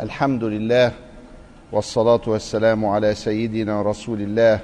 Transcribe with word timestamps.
الحمد 0.00 0.44
لله 0.44 0.92
والصلاة 1.72 2.20
والسلام 2.26 2.86
على 2.86 3.14
سيدنا 3.14 3.82
رسول 3.82 4.20
الله 4.20 4.60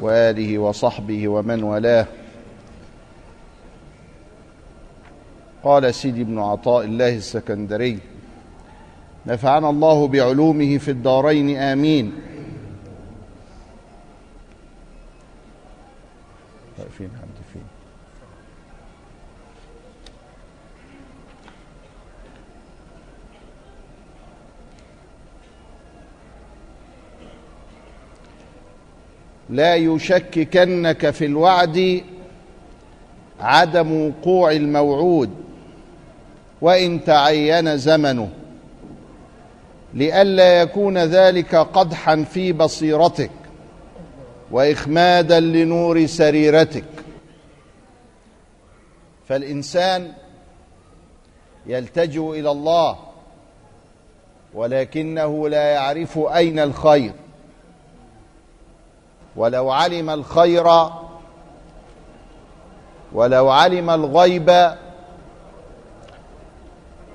وآله 0.00 0.58
وصحبه 0.58 1.28
ومن 1.28 1.62
والاه. 1.62 2.06
قال 5.64 5.94
سيدي 5.94 6.22
ابن 6.22 6.38
عطاء 6.38 6.84
الله 6.84 7.16
السكندري 7.16 7.98
نفعنا 9.26 9.70
الله 9.70 10.08
بعلومه 10.08 10.78
في 10.78 10.90
الدارين 10.90 11.56
آمين. 11.56 12.12
فين 16.98 17.10
عند 17.22 17.36
فين 17.52 17.62
لا 29.52 29.74
يشككنك 29.74 31.10
في 31.10 31.24
الوعد 31.24 32.02
عدم 33.40 34.08
وقوع 34.08 34.52
الموعود 34.52 35.30
وإن 36.60 37.04
تعين 37.04 37.78
زمنه 37.78 38.28
لئلا 39.94 40.60
يكون 40.60 40.98
ذلك 40.98 41.54
قدحا 41.54 42.22
في 42.22 42.52
بصيرتك 42.52 43.30
وإخمادا 44.50 45.40
لنور 45.40 46.06
سريرتك. 46.06 46.84
فالإنسان 49.28 50.12
يلتجئ 51.66 52.30
إلى 52.30 52.50
الله 52.50 52.98
ولكنه 54.54 55.48
لا 55.48 55.62
يعرف 55.62 56.18
أين 56.18 56.58
الخير. 56.58 57.12
ولو 59.36 59.70
علم 59.70 60.10
الخير 60.10 60.66
ولو 63.12 63.50
علم 63.50 63.90
الغيب 63.90 64.74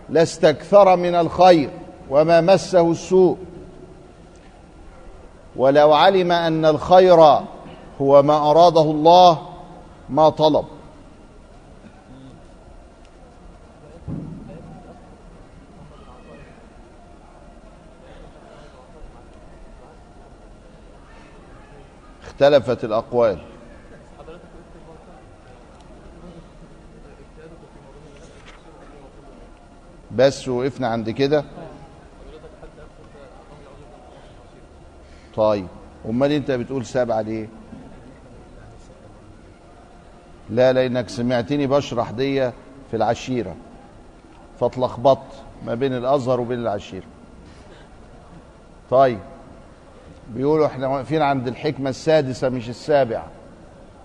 لاستكثر 0.09 0.95
من 0.95 1.15
الخير 1.15 1.69
وما 2.09 2.41
مسه 2.41 2.91
السوء. 2.91 3.37
ولو 5.55 5.93
علم 5.93 6.31
أن 6.31 6.65
الخير 6.65 7.19
هو 8.01 8.23
ما 8.23 8.51
أراده 8.51 8.81
الله 8.81 9.41
ما 10.09 10.29
طلب. 10.29 10.65
اختلفت 22.37 22.83
الأقوال. 22.83 23.37
بس 30.11 30.47
وقفنا 30.47 30.87
عند 30.87 31.09
كده. 31.09 31.43
طيب 35.35 35.67
أمال 36.05 36.31
أنت 36.31 36.51
بتقول 36.51 36.85
سبعة 36.85 37.21
ليه؟ 37.21 37.47
لا 40.49 40.73
لأنك 40.73 41.09
سمعتني 41.09 41.67
بشرح 41.67 42.11
دي 42.11 42.51
في 42.91 42.93
العشيرة. 42.93 43.55
فاتلخبطت 44.59 45.43
ما 45.65 45.75
بين 45.75 45.93
الأزهر 45.93 46.41
وبين 46.41 46.59
العشيرة. 46.59 47.05
طيب. 48.89 49.19
بيقولوا 50.35 50.65
إحنا 50.65 50.87
واقفين 50.87 51.21
عند 51.21 51.47
الحكمة 51.47 51.89
السادسة 51.89 52.49
مش 52.49 52.69
السابعة. 52.69 53.25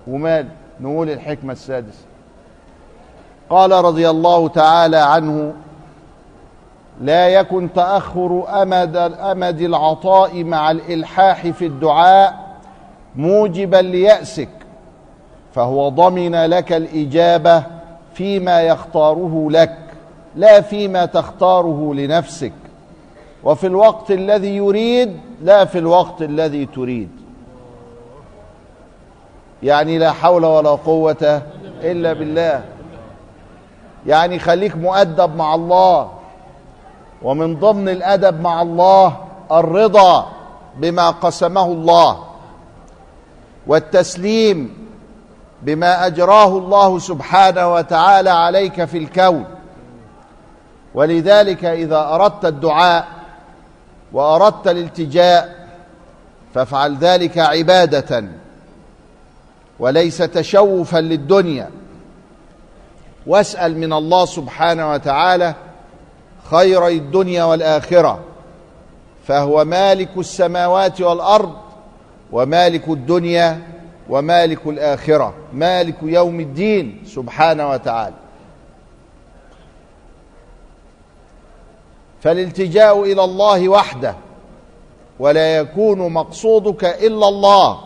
ومال 0.07 0.49
نقول 0.81 1.11
الحكمة 1.11 1.53
السادسة. 1.53 2.05
قال 3.51 3.73
رضي 3.73 4.11
الله 4.11 4.49
تعالى 4.49 4.97
عنه 4.97 5.53
لا 7.01 7.29
يكن 7.29 7.73
تأخر 7.73 8.63
أمد 8.63 8.97
أمد 9.21 9.61
العطاء 9.61 10.45
مع 10.45 10.71
الإلحاح 10.71 11.47
في 11.47 11.67
الدعاء 11.67 12.57
موجبا 13.17 13.77
ليأسك 13.77 14.49
فهو 15.55 15.89
ضمن 15.89 16.45
لك 16.45 16.73
الإجابة 16.73 17.63
فيما 18.15 18.63
يختاره 18.63 19.49
لك 19.51 19.79
لا 20.37 20.61
فيما 20.61 21.05
تختاره 21.05 21.95
لنفسك. 21.95 22.53
وفي 23.45 23.67
الوقت 23.67 24.11
الذي 24.11 24.57
يريد 24.57 25.21
لا 25.43 25.65
في 25.65 25.79
الوقت 25.79 26.23
الذي 26.23 26.67
تريد. 26.67 27.11
يعني 29.63 29.99
لا 29.99 30.13
حول 30.13 30.45
ولا 30.45 30.71
قوة 30.71 31.43
إلا 31.83 32.13
بالله. 32.13 32.65
يعني 34.07 34.39
خليك 34.39 34.77
مؤدب 34.77 35.37
مع 35.37 35.55
الله 35.55 36.11
ومن 37.23 37.57
ضمن 37.57 37.89
الأدب 37.89 38.41
مع 38.41 38.63
الله 38.63 39.17
الرضا 39.53 40.27
بما 40.77 41.11
قسمه 41.11 41.65
الله 41.65 42.25
والتسليم 43.67 44.89
بما 45.63 46.07
أجراه 46.07 46.59
الله 46.59 46.99
سبحانه 46.99 47.73
وتعالى 47.75 48.31
عليك 48.31 48.85
في 48.85 48.99
الكون. 48.99 49.45
ولذلك 50.95 51.65
إذا 51.65 52.15
أردت 52.15 52.45
الدعاء 52.45 53.22
وأردت 54.13 54.69
الالتجاء 54.69 55.69
فافعل 56.55 56.97
ذلك 56.97 57.39
عبادة 57.39 58.25
وليس 59.79 60.19
تشوفا 60.19 60.99
للدنيا. 60.99 61.71
واسأل 63.27 63.79
من 63.79 63.93
الله 63.93 64.25
سبحانه 64.25 64.91
وتعالى 64.91 65.55
خيري 66.51 66.97
الدنيا 66.97 67.45
والآخرة 67.45 68.21
فهو 69.27 69.65
مالك 69.65 70.09
السماوات 70.17 71.01
والأرض 71.01 71.57
ومالك 72.33 72.89
الدنيا 72.89 73.61
ومالك 74.09 74.67
الآخرة 74.67 75.35
مالك 75.53 75.97
يوم 76.03 76.41
الدين 76.41 77.03
سبحانه 77.07 77.71
وتعالى. 77.71 78.22
فالالتجاء 82.23 83.03
إلى 83.03 83.25
الله 83.25 83.69
وحده 83.69 84.15
ولا 85.19 85.57
يكون 85.57 86.13
مقصودك 86.13 86.85
إلا 86.85 87.29
الله 87.29 87.81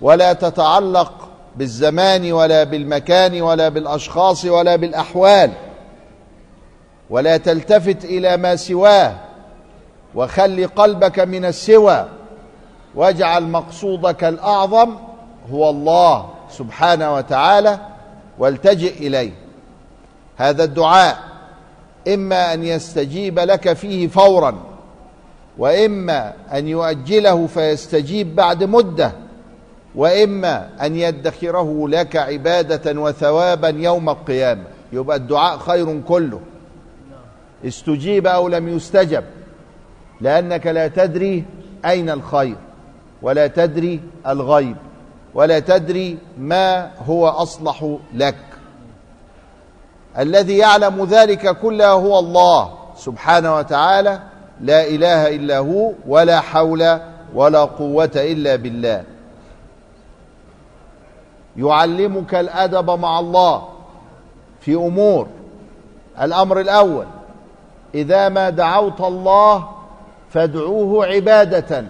ولا 0.00 0.32
تتعلق 0.32 1.12
بالزمان 1.56 2.32
ولا 2.32 2.64
بالمكان 2.64 3.42
ولا 3.42 3.68
بالأشخاص 3.68 4.44
ولا 4.44 4.76
بالأحوال 4.76 5.52
ولا 7.10 7.36
تلتفت 7.36 8.04
إلى 8.04 8.36
ما 8.36 8.56
سواه 8.56 9.14
وخل 10.14 10.66
قلبك 10.76 11.18
من 11.18 11.44
السوى 11.44 12.08
واجعل 12.94 13.42
مقصودك 13.42 14.24
الأعظم 14.24 14.96
هو 15.52 15.70
الله 15.70 16.28
سبحانه 16.50 17.14
وتعالى 17.14 17.78
والتجئ 18.38 19.06
إليه. 19.06 19.32
هذا 20.36 20.64
الدعاء. 20.64 21.31
إما 22.08 22.54
أن 22.54 22.64
يستجيب 22.64 23.38
لك 23.38 23.72
فيه 23.72 24.08
فورا 24.08 24.54
وإما 25.58 26.32
أن 26.52 26.68
يؤجله 26.68 27.46
فيستجيب 27.46 28.34
بعد 28.36 28.64
مدة 28.64 29.12
وإما 29.94 30.68
أن 30.82 30.96
يدخره 30.96 31.88
لك 31.88 32.16
عبادة 32.16 33.00
وثوابا 33.00 33.68
يوم 33.68 34.08
القيامة. 34.10 34.64
يبقى 34.92 35.16
الدعاء 35.16 35.58
خير 35.58 36.00
كله. 36.00 36.40
استجيب 37.64 38.26
أو 38.26 38.48
لم 38.48 38.68
يستجب 38.68 39.24
لأنك 40.20 40.66
لا 40.66 40.88
تدري 40.88 41.44
أين 41.84 42.10
الخير 42.10 42.56
ولا 43.22 43.46
تدري 43.46 44.00
الغيب 44.26 44.76
ولا 45.34 45.58
تدري 45.58 46.18
ما 46.38 46.90
هو 47.06 47.28
أصلح 47.28 47.96
لك. 48.14 48.51
الذي 50.18 50.58
يعلم 50.58 51.04
ذلك 51.04 51.58
كله 51.58 51.90
هو 51.90 52.18
الله 52.18 52.72
سبحانه 52.96 53.56
وتعالى 53.56 54.20
لا 54.60 54.86
إله 54.86 55.36
إلا 55.36 55.58
هو 55.58 55.92
ولا 56.06 56.40
حول 56.40 56.98
ولا 57.34 57.64
قوة 57.64 58.10
إلا 58.16 58.56
بالله. 58.56 59.04
يعلمك 61.56 62.34
الأدب 62.34 62.90
مع 62.90 63.18
الله 63.18 63.68
في 64.60 64.74
أمور. 64.74 65.26
الأمر 66.20 66.60
الأول 66.60 67.06
إذا 67.94 68.28
ما 68.28 68.50
دعوت 68.50 69.00
الله 69.00 69.68
فادعوه 70.30 71.06
عبادة. 71.06 71.84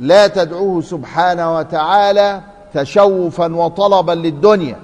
لا 0.00 0.26
تدعوه 0.26 0.82
سبحانه 0.82 1.56
وتعالى 1.56 2.40
تشوفا 2.76 3.54
وطلبا 3.54 4.12
للدنيا. 4.12 4.76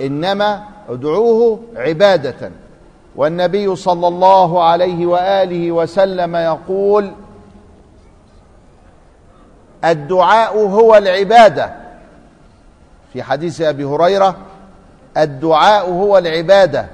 إنما 0.00 0.62
ادعوه 0.88 1.60
عبادة. 1.76 2.50
والنبي 3.16 3.76
صلى 3.76 4.08
الله 4.08 4.64
عليه 4.64 5.06
وآله 5.06 5.72
وسلم 5.72 6.36
يقول 6.36 7.12
الدعاء 9.84 10.58
هو 10.58 10.96
العبادة. 10.96 11.74
في 13.12 13.22
حديث 13.22 13.60
أبي 13.60 13.84
هريرة 13.84 14.36
الدعاء 15.16 15.90
هو 15.90 16.18
العبادة. 16.18 16.86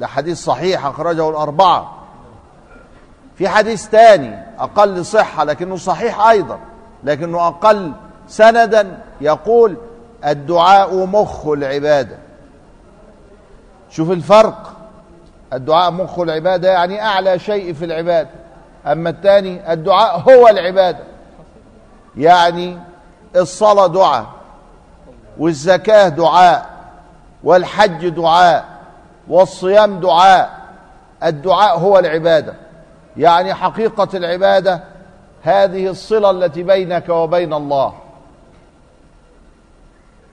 ده 0.00 0.06
حديث 0.06 0.44
صحيح 0.44 0.86
أخرجه 0.86 1.30
الأربعة. 1.30 1.94
في 3.36 3.48
حديث 3.48 3.88
تاني 3.88 4.38
أقل 4.58 5.04
صحة 5.04 5.44
لكنه 5.44 5.76
صحيح 5.76 6.26
أيضا 6.26 6.58
لكنه 7.04 7.46
أقل 7.46 7.92
سندا 8.28 8.98
يقول 9.20 9.76
الدعاء 10.26 11.06
مخ 11.06 11.46
العبادة. 11.46 12.18
شوف 13.90 14.10
الفرق. 14.10 14.72
الدعاء 15.52 15.90
مخ 15.90 16.18
العبادة 16.18 16.70
يعني 16.70 17.02
أعلى 17.02 17.38
شيء 17.38 17.72
في 17.72 17.84
العبادة. 17.84 18.30
أما 18.86 19.10
الثاني 19.10 19.72
الدعاء 19.72 20.18
هو 20.18 20.48
العبادة. 20.48 21.04
يعني 22.16 22.78
الصلاة 23.36 23.86
دعاء 23.86 24.26
والزكاة 25.38 26.08
دعاء 26.08 26.66
والحج 27.44 28.08
دعاء 28.08 28.64
والصيام 29.28 30.00
دعاء. 30.00 30.50
الدعاء 31.24 31.78
هو 31.78 31.98
العبادة. 31.98 32.54
يعني 33.16 33.54
حقيقة 33.54 34.08
العبادة 34.14 34.80
هذه 35.42 35.88
الصلة 35.88 36.30
التي 36.30 36.62
بينك 36.62 37.08
وبين 37.08 37.52
الله. 37.54 37.94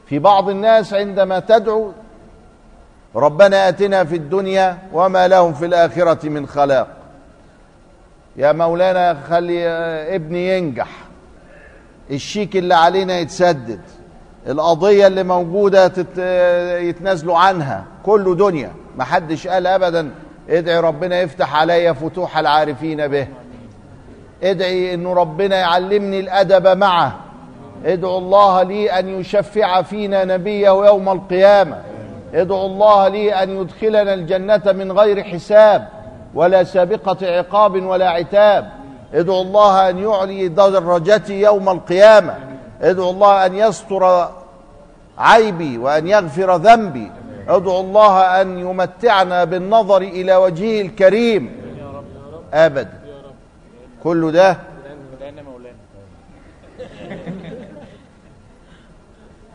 في 0.06 0.20
بعض 0.20 0.50
الناس 0.50 0.94
عندما 0.94 1.40
تدعو 1.40 1.92
ربنا 3.16 3.70
آتنا 3.70 4.04
في 4.04 4.16
الدنيا 4.16 4.78
وما 4.94 5.28
لهم 5.28 5.54
في 5.54 5.66
الآخرة 5.66 6.30
من 6.30 6.48
خلاق. 6.48 6.88
يا 8.36 8.52
مولانا 8.52 9.18
خلي 9.30 9.68
ابني 10.16 10.58
ينجح. 10.58 10.88
الشيك 12.12 12.56
اللي 12.56 12.76
علينا 12.76 13.20
يتسدد. 13.20 13.80
القضية 14.48 15.08
اللي 15.08 15.24
موجودة. 15.24 15.92
يتنازلوا 16.80 17.38
عنها. 17.38 17.86
كله 18.04 18.36
دنيا. 18.36 18.72
ما 18.98 19.04
حدش 19.04 19.48
قال 19.48 19.68
ابدا 19.68 20.12
ادعي 20.50 20.80
ربنا 20.80 21.22
يفتح 21.22 21.56
عليا 21.56 21.94
فتوح 21.94 22.38
العارفين 22.38 23.08
به. 23.08 23.28
ادعي 24.44 24.94
إنه 24.94 25.14
ربنا 25.14 25.56
يعلمني 25.56 26.20
الأدب 26.20 26.78
معه. 26.78 27.20
ادعو 27.86 28.18
الله 28.18 28.64
لي 28.64 28.92
أن 29.00 29.20
يشفع 29.20 29.82
فينا 29.82 30.26
نبيه 30.26 30.86
يوم 30.86 31.10
القيامة. 31.10 31.78
ادعو 32.34 32.66
الله 32.66 33.08
لي 33.08 33.34
أن 33.44 33.62
يدخلنا 33.62 34.14
الجنة 34.14 34.62
من 34.66 34.92
غير 34.92 35.24
حساب 35.24 35.88
ولا 36.34 36.64
سابقة 36.64 37.18
عقاب 37.38 37.84
ولا 37.84 38.10
عتاب. 38.10 38.70
ادعو 39.14 39.42
الله 39.42 39.90
أن 39.90 39.98
يعلي 39.98 40.48
درجتي 40.48 41.42
يوم 41.42 41.70
القيامة. 41.70 42.36
ادعو 42.82 43.10
الله 43.10 43.46
أن 43.46 43.56
يستر 43.56 44.30
عيبي 45.18 45.78
وأن 45.78 46.08
يغفر 46.08 46.56
ذنبي. 46.56 47.12
ادعو 47.48 47.80
الله 47.80 48.42
أن 48.42 48.60
يمتعنا 48.60 49.44
بالنظر 49.44 50.02
إلى 50.02 50.36
وجهه 50.36 50.82
الكريم. 50.82 51.66
ابدا 52.54 53.00
كل 54.04 54.32
ده 54.32 54.58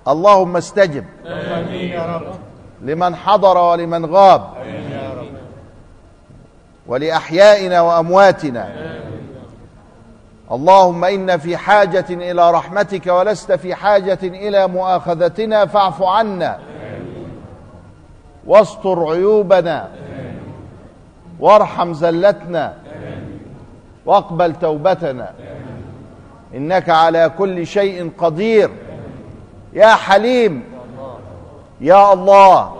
اللهم 0.08 0.56
استجب. 0.56 1.04
آمين. 1.26 1.90
يا 1.90 2.06
رب. 2.06 2.34
لمن 2.82 3.16
حضر 3.16 3.58
ولمن 3.58 4.06
غاب. 4.06 4.40
آمين. 4.62 4.90
يا 4.90 5.14
رب. 5.20 5.26
ولأحيائنا 6.86 7.80
وأمواتنا. 7.80 8.68
اللهم 10.52 11.04
إن 11.04 11.38
في 11.38 11.56
حاجة 11.56 12.04
إلى 12.10 12.50
رحمتك 12.50 13.06
ولست 13.06 13.52
في 13.52 13.74
حاجة 13.74 14.18
إلى 14.22 14.66
مؤاخذتنا 14.66 15.66
فاعف 15.66 16.02
عنا. 16.02 16.58
واستر 18.46 19.04
عيوبنا. 19.10 19.88
وارحم 21.40 21.92
زلتنا. 21.92 22.74
واقبل 24.06 24.54
توبتنا. 24.54 25.32
إنك 26.54 26.88
على 26.88 27.30
كل 27.38 27.66
شيء 27.66 28.10
قدير. 28.18 28.70
يا 29.72 29.94
حليم 29.94 30.64
يا 31.80 32.12
الله 32.12 32.76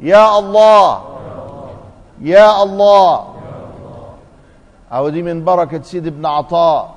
يا 0.00 0.38
الله 0.38 1.04
يا 2.20 2.62
الله. 2.62 3.34
أو 4.92 5.08
دي 5.08 5.22
من 5.22 5.44
بركة 5.44 5.82
سيد 5.82 6.06
ابن 6.06 6.26
عطاء. 6.26 6.94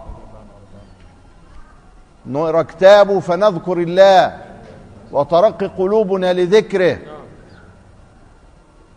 نقرأ 2.28 2.62
كتابه 2.62 3.20
فنذكر 3.20 3.78
الله 3.78 4.38
وترقي 5.12 5.68
قلوبنا 5.68 6.34
لذكره. 6.34 6.98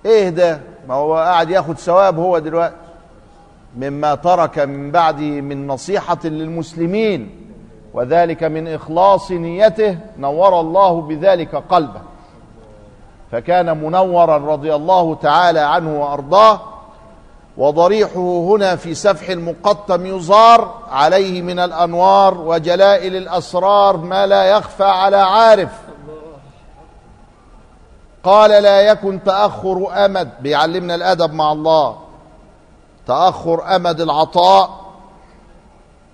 إيه 0.06 0.28
ده؟ 0.28 0.60
ما 0.88 0.94
هو 0.94 1.16
قاعد 1.16 1.50
ياخد 1.50 1.78
ثواب 1.78 2.18
هو 2.18 2.38
دلوقتي. 2.38 2.74
مما 3.76 4.14
ترك 4.14 4.58
من 4.58 4.90
بعد 4.90 5.20
من 5.20 5.66
نصيحة 5.66 6.18
للمسلمين. 6.24 7.53
وذلك 7.94 8.44
من 8.44 8.74
إخلاص 8.74 9.30
نيته 9.30 9.98
نور 10.18 10.60
الله 10.60 11.00
بذلك 11.00 11.54
قلبه. 11.54 12.00
فكان 13.32 13.84
منورا 13.84 14.36
رضي 14.36 14.74
الله 14.74 15.14
تعالى 15.14 15.60
عنه 15.60 16.00
وأرضاه 16.02 16.60
وضريحه 17.56 18.20
هنا 18.20 18.76
في 18.76 18.94
سفح 18.94 19.28
المقطم 19.28 20.06
يزار 20.06 20.74
عليه 20.90 21.42
من 21.42 21.58
الأنوار 21.58 22.40
وجلائل 22.40 23.16
الأسرار 23.16 23.96
ما 23.96 24.26
لا 24.26 24.44
يخفى 24.44 24.84
على 24.84 25.16
عارف. 25.16 25.72
قال 28.24 28.50
لا 28.50 28.80
يكن 28.80 29.22
تأخر 29.24 30.04
أمد 30.04 30.30
بيعلمنا 30.40 30.94
الأدب 30.94 31.32
مع 31.32 31.52
الله. 31.52 31.96
تأخر 33.06 33.76
أمد 33.76 34.00
العطاء 34.00 34.83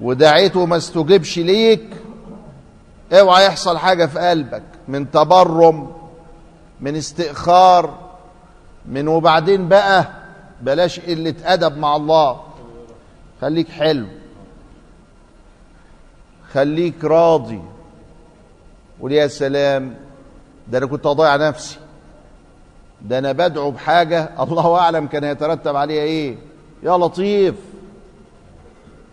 ودعيته 0.00 0.66
ما 0.66 0.76
استجبش 0.76 1.38
ليك. 1.38 1.86
اوعى 3.12 3.44
يحصل 3.46 3.78
حاجة 3.78 4.06
في 4.06 4.18
قلبك 4.18 4.62
من 4.88 5.10
تبرم 5.10 5.92
من 6.80 6.96
استئخار 6.96 7.98
من 8.86 9.08
وبعدين 9.08 9.68
بقى 9.68 10.06
بلاش 10.62 11.00
قلة 11.00 11.34
أدب 11.44 11.76
مع 11.78 11.96
الله. 11.96 12.40
خليك 13.40 13.68
حلو. 13.68 14.06
خليك 16.52 17.04
راضي. 17.04 17.62
قول 19.00 19.12
يا 19.12 19.26
سلام 19.26 19.94
ده 20.68 20.78
أنا 20.78 20.86
كنت 20.86 21.06
أضيع 21.06 21.36
نفسي. 21.36 21.78
ده 23.02 23.18
أنا 23.18 23.32
بدعو 23.32 23.70
بحاجة 23.70 24.30
الله 24.42 24.78
أعلم 24.78 25.06
كان 25.06 25.24
يترتب 25.24 25.76
عليها 25.76 26.02
إيه. 26.02 26.36
يا 26.82 26.96
لطيف. 26.96 27.54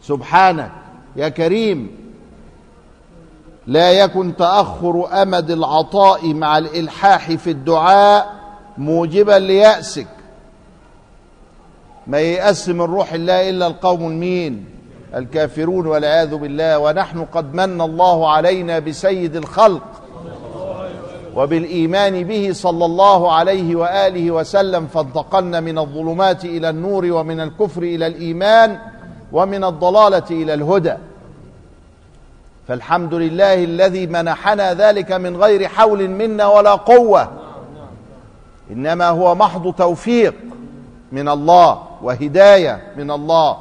سبحانك 0.08 0.72
يا 1.16 1.30
كريم. 1.30 2.08
لا 3.68 3.92
يكن 3.92 4.36
تأخر 4.36 5.22
أمد 5.22 5.52
العطاء 5.52 6.34
مع 6.34 6.58
الإلحاح 6.58 7.32
في 7.32 7.50
الدعاء 7.52 8.36
موجبا 8.78 9.40
ليأسك. 9.40 10.08
ما 12.08 12.20
ييأس 12.20 12.70
من 12.70 12.82
روح 12.82 13.14
الله 13.14 13.50
إلا 13.50 13.68
القوم 13.68 14.08
المين 14.08 14.66
الكافرون 15.16 15.88
والعياذ 15.88 16.36
بالله. 16.36 16.80
ونحن 16.80 17.26
قد 17.26 17.54
من 17.54 17.82
الله 17.82 18.30
علينا 18.30 18.80
بسيد 18.80 19.36
الخلق 19.36 19.84
وبالإيمان 21.36 22.24
به 22.24 22.50
صلى 22.54 22.86
الله 22.86 23.32
عليه 23.32 23.76
وآله 23.76 24.32
وسلم 24.32 24.88
فانتقلنا 24.88 25.60
من 25.60 25.78
الظلمات 25.78 26.46
إلى 26.46 26.70
النور 26.70 27.06
ومن 27.12 27.40
الكفر 27.40 27.84
إلى 27.84 28.08
الإيمان. 28.08 28.80
ومن 29.32 29.64
الضلالة 29.64 30.26
إلى 30.32 30.54
الهدى. 30.54 30.94
فالحمد 32.68 33.14
لله 33.14 33.64
الذي 33.64 34.08
منحنا 34.08 34.74
ذلك 34.74 35.12
من 35.12 35.38
غير 35.38 35.68
حول 35.68 36.08
منا 36.08 36.48
ولا 36.48 36.76
قوة. 36.76 37.32
إنما 38.72 39.08
هو 39.10 39.36
محض 39.36 39.74
توفيق 39.74 40.34
من 41.12 41.30
الله 41.30 41.84
وهداية 42.02 42.94
من 42.98 43.12
الله. 43.12 43.58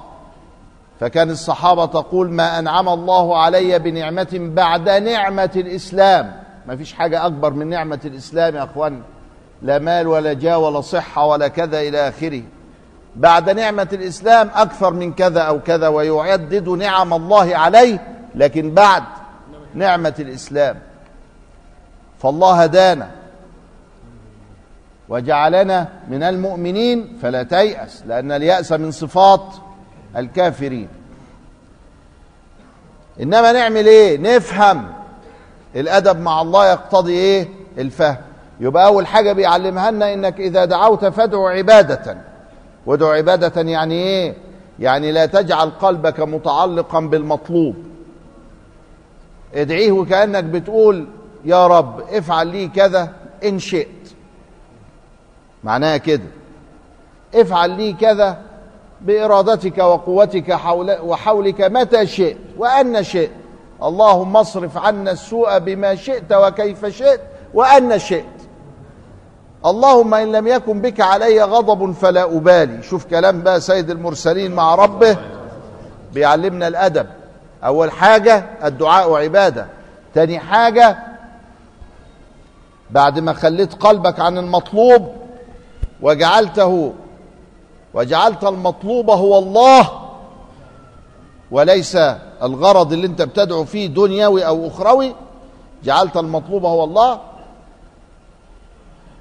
فكان 1.01 1.31
الصحابة 1.31 1.87
تقول 1.87 2.31
ما 2.31 2.59
أنعم 2.59 2.89
الله 2.89 3.39
علي 3.39 3.79
بنعمة 3.79 4.29
بعد 4.33 4.89
نعمة 4.89 5.51
الإسلام. 5.57 6.33
ما 6.67 6.77
فيش 6.77 6.93
حاجة 6.93 7.27
أكبر 7.27 7.51
من 7.51 7.67
نعمة 7.67 8.01
الإسلام 8.05 8.57
يا 8.57 8.65
أخوان. 8.65 9.01
لا 9.63 9.79
مال 9.79 10.07
ولا 10.07 10.33
جاه 10.33 10.59
ولا 10.59 10.81
صحة 10.81 11.27
ولا 11.27 11.49
كذا 11.49 11.81
إلى 11.81 12.09
آخره. 12.09 12.43
بعد 13.17 13.51
نعمة 13.51 13.89
الإسلام 13.93 14.51
أكثر 14.55 14.93
من 14.93 15.13
كذا 15.13 15.41
أو 15.41 15.61
كذا 15.61 15.89
ويعدد 15.89 16.69
نعم 16.69 17.15
الله 17.15 17.57
عليه 17.57 17.99
لكن 18.35 18.75
بعد 18.75 19.03
نعمة 19.75 20.15
الإسلام. 20.19 20.77
فالله 22.23 22.63
هدانا 22.63 23.11
وجعلنا 25.09 25.89
من 26.09 26.23
المؤمنين 26.23 27.19
فلا 27.23 27.43
تيأس 27.43 28.03
لأن 28.07 28.33
اليأس 28.33 28.73
من 28.73 28.91
صفات 28.91 29.55
الكافرين. 30.17 30.89
إنما 33.23 33.53
نعمل 33.53 33.87
إيه؟ 33.87 34.19
نفهم 34.19 34.87
الأدب 35.77 36.21
مع 36.21 36.43
الله 36.43 36.71
يقتضي 36.71 37.13
إيه؟ 37.13 37.49
الفهم. 37.79 38.17
يبقى 38.61 38.87
أول 38.87 39.07
حاجة 39.07 39.33
بيعلمها 39.33 39.91
لنا 39.91 40.15
إنك 40.15 40.41
إذا 40.41 40.65
دعوت 40.65 41.05
فادعو 41.05 41.47
عبادة. 41.47 42.19
وادعو 42.87 43.11
عبادة 43.11 43.63
يعني 43.63 43.95
إيه؟ 43.95 44.35
يعني 44.79 45.13
لا 45.13 45.27
تجعل 45.27 45.71
قلبك 45.71 46.21
متعلقا 46.21 47.01
بالمطلوب. 47.01 47.75
ادعيه 49.55 49.93
وكأنك 49.93 50.45
بتقول 50.45 51.07
يا 51.45 51.67
رب 51.67 52.01
افعل 52.01 52.47
لي 52.47 52.69
كذا 52.69 53.13
إن 53.45 53.59
شئت. 53.59 53.89
معناها 55.65 55.97
كده. 55.97 56.29
افعل 57.35 57.71
لي 57.71 57.93
كذا 57.93 58.39
بإرادتك 59.01 59.79
وقوتك 59.79 60.53
حول 60.53 60.99
وحولك 61.01 61.61
متى 61.61 62.07
شئت 62.07 62.37
وأن 62.59 63.03
شئت. 63.03 63.31
اللهم 63.83 64.37
اصرف 64.37 64.77
عنا 64.79 65.11
السوء 65.11 65.59
بما 65.59 65.95
شئت 65.95 66.33
وكيف 66.33 66.87
شئت 66.87 67.21
وأن 67.55 67.99
شئت. 67.99 68.36
اللهم 69.67 70.15
إن 70.15 70.33
لم 70.33 70.47
يكن 70.47 70.81
بك 70.81 71.01
علي 71.01 71.43
غضب 71.43 71.93
فلا 71.93 72.25
أبالي. 72.25 72.83
شوف 72.83 73.05
كلام 73.05 73.43
بقى 73.43 73.61
سيد 73.61 73.91
المرسلين 73.91 74.55
مع 74.55 74.75
ربه. 74.75 75.17
بيعلمنا 76.15 76.69
الأدب. 76.69 77.07
أول 77.65 77.91
حاجة 77.91 78.45
الدعاء 78.65 79.15
عبادة 79.15 79.67
تاني 80.15 80.39
حاجة 80.39 80.99
بعد 82.91 83.19
ما 83.19 83.33
خليت 83.33 83.75
قلبك 83.75 84.21
عن 84.21 84.39
المطلوب 84.39 85.09
وجعلته 86.03 86.93
وجعلت 87.95 88.45
المطلوب 88.45 89.11
هو 89.11 89.39
الله 89.39 89.91
وليس 91.51 91.97
الغرض 92.43 92.93
اللي 92.93 93.07
انت 93.07 93.23
بتدعو 93.23 93.65
فيه 93.65 93.87
دنيوي 93.87 94.47
أو 94.47 94.67
أخروي 94.67 95.15
جعلت 95.85 96.17
المطلوب 96.17 96.65
هو 96.65 96.85
الله 96.85 97.21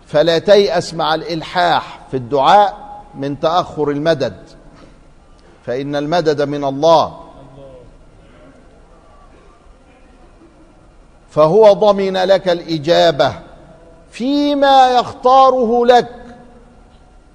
فلا 0.08 0.38
تيأس 0.40 0.94
مع 0.94 1.16
الإلحاح 1.16 2.00
في 2.12 2.18
الدعاء 2.18 2.78
من 3.16 3.40
تأخر 3.40 3.90
المدد. 3.90 4.36
فإن 5.66 5.96
المدد 5.96 6.42
من 6.42 6.64
الله. 6.64 7.20
فهو 11.30 11.74
ضمن 11.74 12.18
لك 12.18 12.50
الإجابة. 12.50 13.34
فيما 14.12 14.90
يختاره 15.00 15.86
لك. 15.86 16.10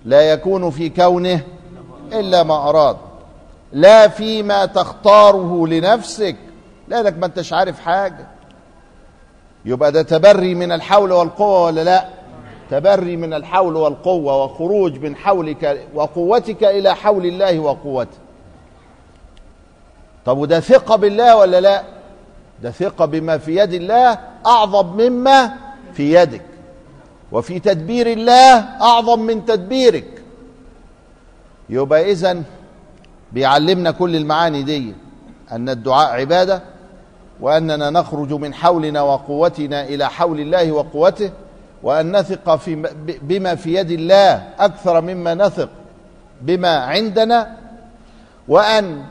لا 0.04 0.20
يكون 0.32 0.70
في 0.70 0.88
كونه 0.88 1.40
إلا 2.12 2.42
ما 2.42 2.68
أراد. 2.68 2.96
لا 3.72 4.08
فيما 4.08 4.66
تختاره 4.66 5.66
لنفسك. 5.66 6.36
لأنك 6.88 7.18
ما 7.18 7.26
أنتش 7.26 7.52
عارف 7.52 7.80
حاجة. 7.80 8.26
يبقى 9.64 9.92
ده 9.92 10.02
تبري 10.02 10.54
من 10.54 10.72
الحول 10.72 11.12
والقوة 11.12 11.64
ولا 11.64 11.84
لا؟ 11.84 12.19
تبري 12.70 13.16
من 13.16 13.34
الحول 13.34 13.76
والقوة 13.76 14.44
وخروج 14.44 14.98
من 14.98 15.16
حولك 15.16 15.86
وقوتك 15.94 16.64
إلى 16.64 16.96
حول 16.96 17.26
الله 17.26 17.58
وقوته. 17.58 18.18
طب 20.24 20.38
وده 20.38 20.60
ثقة 20.60 20.96
بالله 20.96 21.36
ولا 21.36 21.60
لا؟ 21.60 21.82
ده 22.62 22.70
ثقة 22.70 23.04
بما 23.04 23.38
في 23.38 23.56
يد 23.56 23.72
الله 23.72 24.18
أعظم 24.46 24.86
مما 24.86 25.52
في 25.92 26.14
يدك. 26.14 26.42
وفي 27.32 27.58
تدبير 27.58 28.06
الله 28.06 28.58
أعظم 28.82 29.20
من 29.20 29.44
تدبيرك. 29.44 30.22
يبقى 31.70 32.10
إذن 32.12 32.42
بيعلمنا 33.32 33.90
كل 33.90 34.16
المعاني 34.16 34.62
دي 34.62 34.94
أن 35.52 35.68
الدعاء 35.68 36.08
عبادة 36.20 36.62
وأننا 37.40 37.90
نخرج 37.90 38.32
من 38.32 38.54
حولنا 38.54 39.02
وقوتنا 39.02 39.84
إلى 39.84 40.10
حول 40.10 40.40
الله 40.40 40.72
وقوته 40.72 41.30
وأن 41.82 42.16
نثق 42.16 42.56
في 42.56 42.74
بما 43.22 43.54
في 43.54 43.74
يد 43.74 43.90
الله 43.90 44.48
أكثر 44.58 45.00
مما 45.00 45.34
نثق 45.34 45.68
بما 46.40 46.76
عندنا 46.76 47.56
وأن 48.48 49.04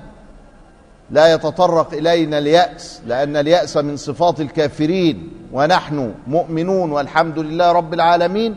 لا 1.11 1.33
يتطرق 1.33 1.93
إلينا 1.93 2.38
اليأس 2.38 3.01
لأن 3.07 3.35
اليأس 3.35 3.77
من 3.77 3.97
صفات 3.97 4.41
الكافرين 4.41 5.29
ونحن 5.53 6.13
مؤمنون 6.27 6.91
والحمد 6.91 7.39
لله 7.39 7.71
رب 7.71 7.93
العالمين. 7.93 8.55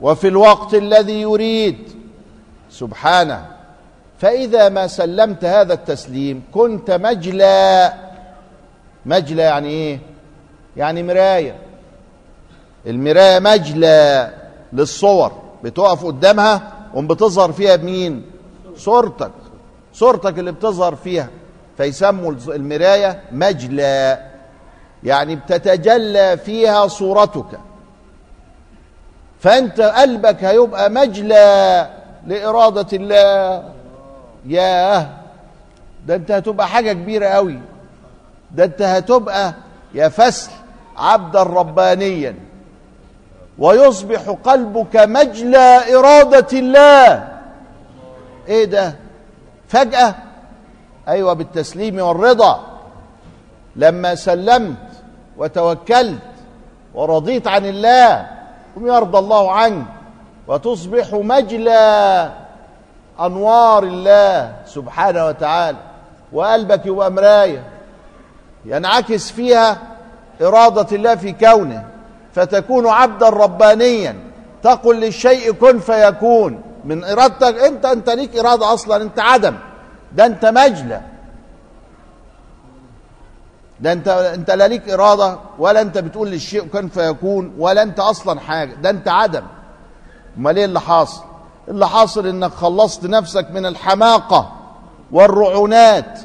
وفي 0.00 0.28
الوقت 0.28 0.74
الذي 0.74 1.20
يريد 1.20 1.78
سبحانه 2.70 3.46
فإذا 4.18 4.68
ما 4.68 4.86
سلمت 4.86 5.44
هذا 5.44 5.74
التسليم 5.74 6.42
كنت 6.52 6.90
مجلى. 6.90 7.92
مجلى 9.06 9.42
يعني 9.42 9.68
إيه؟ 9.68 9.98
يعني 10.76 11.02
مراية. 11.02 11.67
المراية 12.88 13.38
مجلى 13.38 14.30
للصور 14.72 15.32
بتقف 15.64 16.04
قدامها 16.04 16.72
وبتظهر 16.94 17.52
فيها 17.52 17.76
بمين؟ 17.76 18.22
صورتك 18.76 19.30
صورتك 19.92 20.38
اللي 20.38 20.52
بتظهر 20.52 20.94
فيها. 20.96 21.28
فيسموا 21.76 22.32
المراية 22.48 23.22
مجلى 23.32 24.18
يعني 25.04 25.36
بتتجلى 25.36 26.36
فيها 26.36 26.86
صورتك. 26.86 27.58
فأنت 29.40 29.80
قلبك 29.80 30.44
هيبقى 30.44 30.90
مجلى 30.90 31.88
لإرادة 32.26 32.86
الله. 32.92 33.64
ياه 34.46 35.08
ده 36.06 36.14
أنت 36.14 36.30
هتبقى 36.30 36.68
حاجة 36.68 36.92
كبيرة 36.92 37.26
قوي 37.26 37.58
ده 38.50 38.64
أنت 38.64 38.82
هتبقى 38.82 39.54
يا 39.94 40.08
فسل 40.08 40.50
عبدا 40.96 41.42
ربانيا. 41.42 42.34
ويصبح 43.58 44.20
قلبك 44.44 44.96
مجلى 44.96 45.96
إرادة 45.96 46.58
الله. 46.58 47.28
إيه 48.48 48.64
ده؟ 48.64 48.94
فجأة. 49.68 50.14
أيوة 51.08 51.32
بالتسليم 51.32 52.00
والرضا. 52.00 52.64
لما 53.76 54.14
سلمت 54.14 54.76
وتوكلت 55.36 56.18
ورضيت 56.94 57.48
عن 57.48 57.66
الله 57.66 58.26
ثم 58.74 58.86
يرضى 58.86 59.18
الله 59.18 59.52
عنك. 59.52 59.86
وتصبح 60.48 61.12
مجلى 61.12 62.30
أنوار 63.20 63.82
الله 63.82 64.52
سبحانه 64.66 65.26
وتعالى. 65.26 65.78
وقلبك 66.32 66.86
يبقى 66.86 67.10
مراية. 67.10 67.62
ينعكس 68.64 69.30
فيها 69.30 69.78
إرادة 70.42 70.96
الله 70.96 71.14
في 71.14 71.32
كونه. 71.32 71.84
فتكون 72.38 72.86
عبدا 72.88 73.28
ربانيا. 73.28 74.16
تقل 74.62 75.00
للشيء 75.00 75.52
كن 75.52 75.78
فيكون. 75.78 76.60
من 76.84 77.04
إرادتك 77.04 77.58
أنت 77.58 77.84
أنت 77.84 78.10
ليك 78.10 78.36
إرادة 78.36 78.74
أصلا 78.74 79.02
أنت 79.02 79.20
عدم. 79.20 79.54
ده 80.12 80.26
أنت 80.26 80.46
مجلى 80.46 81.00
ده 83.80 83.92
أنت 83.92 84.08
أنت 84.08 84.50
لا 84.50 84.68
ليك 84.68 84.88
إرادة 84.88 85.38
ولا 85.58 85.80
أنت 85.80 85.98
بتقول 85.98 86.28
للشيء 86.28 86.66
كن 86.66 86.88
فيكون 86.88 87.54
ولا 87.58 87.82
أنت 87.82 88.00
أصلا 88.00 88.40
حاجة. 88.40 88.74
ده 88.74 88.90
أنت 88.90 89.08
عدم. 89.08 89.42
أمال 90.36 90.56
إيه 90.56 90.64
اللي 90.64 90.80
حاصل؟ 90.80 91.22
اللي 91.68 91.88
حاصل 91.88 92.26
إنك 92.26 92.50
خلصت 92.52 93.04
نفسك 93.06 93.46
من 93.50 93.66
الحماقة 93.66 94.52
والرعونات 95.12 96.18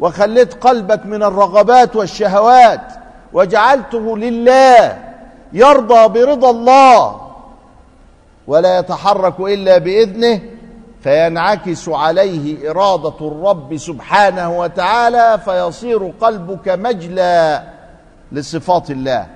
وخليت 0.00 0.64
قلبك 0.64 1.06
من 1.06 1.22
الرغبات 1.22 1.96
والشهوات 1.96 2.92
وجعلته 3.32 4.18
لله. 4.18 5.11
يرضى 5.52 6.24
برضا 6.24 6.50
الله 6.50 7.20
ولا 8.46 8.78
يتحرك 8.78 9.40
إلا 9.40 9.78
بإذنه 9.78 10.40
فينعكس 11.02 11.88
عليه 11.88 12.70
إرادة 12.70 13.14
الرب 13.20 13.76
سبحانه 13.76 14.58
وتعالى 14.58 15.40
فيصير 15.44 16.12
قلبك 16.20 16.68
مجلى 16.68 17.62
لصفات 18.32 18.90
الله. 18.90 19.26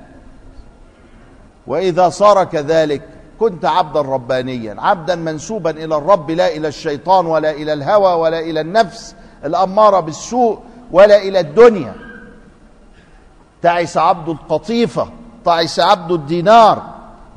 وإذا 1.67 2.09
صار 2.09 2.45
كذلك 2.45 3.03
كنت 3.41 3.65
عبدا 3.65 4.01
ربانيا 4.01 4.77
عبدا 4.79 5.15
منسوبا 5.15 5.71
إلى 5.71 5.97
الرب 5.97 6.31
لا 6.31 6.57
إلى 6.57 6.69
الشيطان 6.69 7.27
ولا 7.27 7.51
إلى 7.51 7.73
الهوى 7.73 8.13
ولا 8.13 8.41
إلى 8.41 8.61
النفس 8.61 9.15
الأمارة 9.45 10.01
بالسوء 10.01 10.59
ولا 10.93 11.17
إلى 11.17 11.41
الدنيا. 11.41 11.95
تعس 13.63 13.97
عبد 13.97 14.29
القطيفة 14.29 15.09
تعس 15.47 15.81
عبد 15.81 16.13
الدينار. 16.13 16.83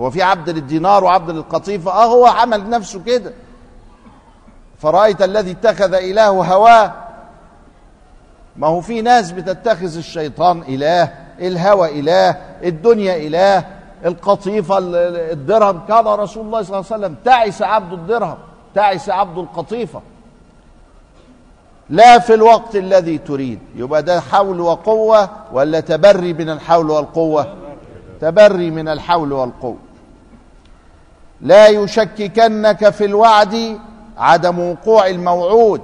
هو 0.02 0.10
في 0.10 0.22
عبد 0.24 0.50
للدينار 0.50 1.04
وعبد 1.04 1.30
للقطيفة 1.30 1.92
آه 1.92 2.06
هو 2.06 2.26
عمل 2.26 2.70
نفسه 2.70 3.04
كده. 3.04 3.34
فرأيت 4.80 5.22
الذي 5.22 5.52
اتخذ 5.52 5.94
إله 5.94 6.28
هواه. 6.28 6.94
ما 8.56 8.68
هو 8.68 8.82
في 8.82 9.02
ناس 9.02 9.32
بتتخذ 9.32 9.98
الشيطان 9.98 10.64
إله 10.68 11.10
الهوى 11.40 12.00
إله 12.00 12.30
الدنيا 12.64 13.16
إله 13.16 13.66
القطيفة 14.06 14.78
ال- 14.78 14.96
ال- 14.96 15.32
الدرهم. 15.32 15.82
كان 15.88 16.06
رسول 16.08 16.46
الله 16.46 16.62
صلى 16.62 16.78
الله 16.80 16.86
عليه 16.92 17.04
وسلم 17.06 17.16
تعس 17.26 17.62
عبد 17.62 17.94
الدرهم 17.94 18.38
تعس 18.76 19.10
عبد 19.10 19.38
القطيفة 19.38 20.02
لا 21.90 22.20
في 22.20 22.34
الوقت 22.34 22.76
الذي 22.76 23.18
تريد. 23.18 23.60
يبقى 23.76 24.04
ده 24.04 24.20
حول 24.22 24.62
وقوة 24.62 25.30
ولا 25.52 25.80
تبري 25.80 26.34
من 26.34 26.50
الحول 26.50 26.90
والقوة؟ 26.90 27.56
تبري 28.22 28.72
من 28.72 28.88
الحول 28.88 29.34
والقوة. 29.34 29.78
لا 31.42 31.68
يشككنك 31.68 32.90
في 32.90 33.06
الوعد 33.06 33.80
عدم 34.18 34.60
وقوع 34.60 35.08
الموعود. 35.08 35.82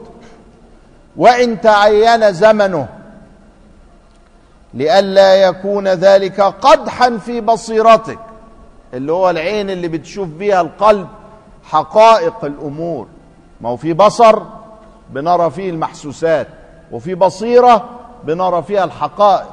وإن 1.17 1.61
تعين 1.61 2.33
زمنه 2.33 2.87
لئلا 4.73 5.35
يكون 5.35 5.87
ذلك 5.87 6.41
قدحا 6.41 7.17
في 7.17 7.41
بصيرتك. 7.41 8.19
اللي 8.93 9.11
هو 9.11 9.29
العين 9.29 9.69
اللي 9.69 9.87
بتشوف 9.87 10.27
بيها 10.27 10.61
القلب 10.61 11.07
حقائق 11.63 12.45
الأمور. 12.45 13.07
ما 13.61 13.69
هو 13.69 13.77
في 13.77 13.93
بصر 13.93 14.39
بنرى 15.09 15.49
فيه 15.49 15.69
المحسوسات 15.69 16.47
وفي 16.91 17.15
بصيرة 17.15 17.89
بنرى 18.23 18.63
فيها 18.63 18.83
الحقائق. 18.83 19.49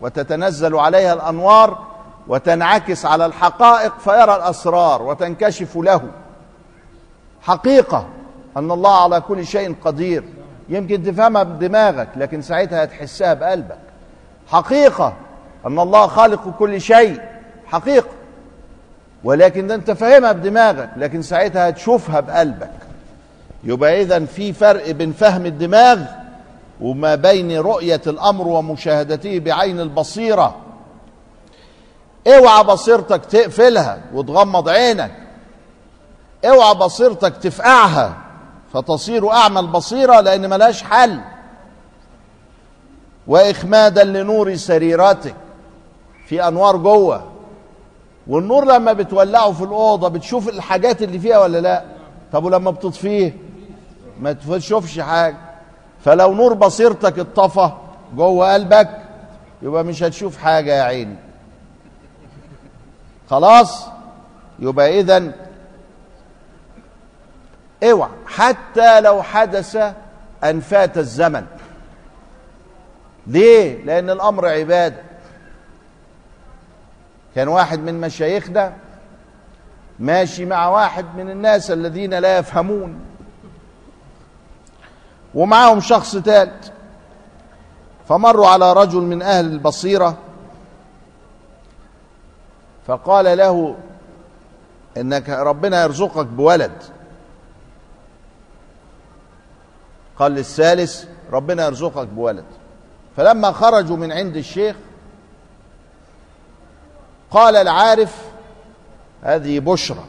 وتتنزل 0.00 0.76
عليها 0.76 1.12
الأنوار 1.12 1.93
وتنعكس 2.28 3.06
على 3.06 3.26
الحقائق 3.26 3.98
فيرى 3.98 4.36
الأسرار 4.36 5.02
وتنكشف 5.02 5.76
له. 5.76 6.00
حقيقة 7.42 8.06
أن 8.56 8.70
الله 8.70 9.02
على 9.02 9.20
كل 9.20 9.46
شيء 9.46 9.76
قدير. 9.84 10.24
يمكن 10.68 11.02
تفهمها 11.02 11.42
بدماغك 11.42 12.08
لكن 12.16 12.42
ساعتها 12.42 12.84
هتحسها 12.84 13.34
بقلبك. 13.34 13.78
حقيقة 14.48 15.14
أن 15.66 15.78
الله 15.78 16.06
خالق 16.06 16.48
كل 16.58 16.80
شيء. 16.80 17.20
حقيقة. 17.66 18.08
ولكن 19.24 19.66
ده 19.66 19.74
أنت 19.74 19.90
فاهمها 19.90 20.32
بدماغك 20.32 20.90
لكن 20.96 21.22
ساعتها 21.22 21.68
هتشوفها 21.68 22.20
بقلبك. 22.20 22.70
يبقى 23.64 24.02
إذا 24.02 24.24
في 24.24 24.52
فرق 24.52 24.90
بين 24.90 25.12
فهم 25.12 25.46
الدماغ 25.46 25.98
وما 26.80 27.14
بين 27.14 27.58
رؤية 27.58 28.00
الأمر 28.06 28.48
ومشاهدته 28.48 29.38
بعين 29.38 29.80
البصيرة. 29.80 30.56
اوعى 32.26 32.64
بصيرتك 32.64 33.24
تقفلها 33.24 34.00
وتغمض 34.14 34.68
عينك. 34.68 35.12
اوعى 36.44 36.74
بصيرتك 36.74 37.36
تفقعها 37.36 38.16
فتصير 38.72 39.30
أعمى 39.32 39.60
البصيرة 39.60 40.20
لأن 40.20 40.50
ملهاش 40.50 40.82
حل. 40.82 41.20
وإخمادا 43.26 44.04
لنور 44.04 44.56
سريرتك 44.56 45.34
في 46.26 46.48
أنوار 46.48 46.76
جوه. 46.76 47.24
والنور 48.26 48.64
لما 48.64 48.92
بتولعه 48.92 49.52
في 49.52 49.64
الأوضة 49.64 50.08
بتشوف 50.08 50.48
الحاجات 50.48 51.02
اللي 51.02 51.18
فيها 51.18 51.38
ولا 51.38 51.58
لأ؟ 51.58 51.84
طب 52.32 52.44
ولما 52.44 52.70
بتطفيه؟ 52.70 53.36
ما 54.20 54.32
تشوفش 54.32 54.98
حاجة. 55.00 55.36
فلو 56.04 56.34
نور 56.34 56.54
بصيرتك 56.54 57.18
اتطفى 57.18 57.70
جوه 58.16 58.54
قلبك 58.54 58.90
يبقى 59.62 59.84
مش 59.84 60.02
هتشوف 60.02 60.36
حاجة 60.36 60.74
يا 60.74 60.82
عيني. 60.82 61.16
خلاص؟ 63.30 63.86
يبقى 64.58 65.00
اذا 65.00 65.32
اوعى. 67.84 68.10
حتى 68.26 69.00
لو 69.00 69.22
حدث 69.22 69.76
أن 70.44 70.60
فات 70.60 70.98
الزمن. 70.98 71.46
ليه؟ 73.26 73.84
لأن 73.84 74.10
الأمر 74.10 74.48
عبادة. 74.48 75.02
كان 77.34 77.48
واحد 77.48 77.78
من 77.78 78.00
مشايخنا 78.00 78.72
ماشي 79.98 80.44
مع 80.44 80.68
واحد 80.68 81.06
من 81.16 81.30
الناس 81.30 81.70
الذين 81.70 82.14
لا 82.14 82.38
يفهمون. 82.38 83.00
ومعهم 85.34 85.80
شخص 85.80 86.16
ثالث 86.16 86.68
فمروا 88.08 88.48
على 88.48 88.72
رجل 88.72 89.00
من 89.00 89.22
أهل 89.22 89.44
البصيرة. 89.44 90.16
فقال 92.86 93.38
له 93.38 93.76
إنك 94.96 95.28
ربنا 95.28 95.82
يرزقك 95.82 96.26
بولد. 96.26 96.82
قال 100.18 100.32
للثالث 100.32 101.04
ربنا 101.32 101.64
يرزقك 101.66 102.06
بولد. 102.06 102.44
فلما 103.16 103.52
خرجوا 103.52 103.96
من 103.96 104.12
عند 104.12 104.36
الشيخ 104.36 104.76
قال 107.30 107.56
العارف 107.56 108.24
هذه 109.22 109.60
بشرى. 109.60 110.04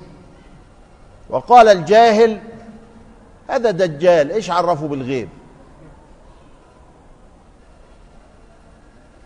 وقال 1.30 1.68
الجاهل 1.68 2.42
هذا 3.50 3.72
دجال 3.72 4.32
إيش 4.32 4.50
عرفه 4.52 4.88
بالغيب؟ 4.88 5.30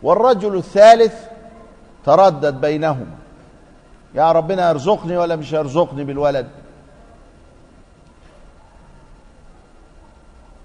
والرجل 0.03 0.57
الثالث 0.57 1.13
تردد 2.05 2.61
بينهما 2.61 3.17
يا 4.15 4.31
ربنا 4.31 4.69
يرزقني 4.69 5.17
ولا 5.17 5.35
مش 5.35 5.51
يرزقني 5.51 6.03
بالولد. 6.03 6.47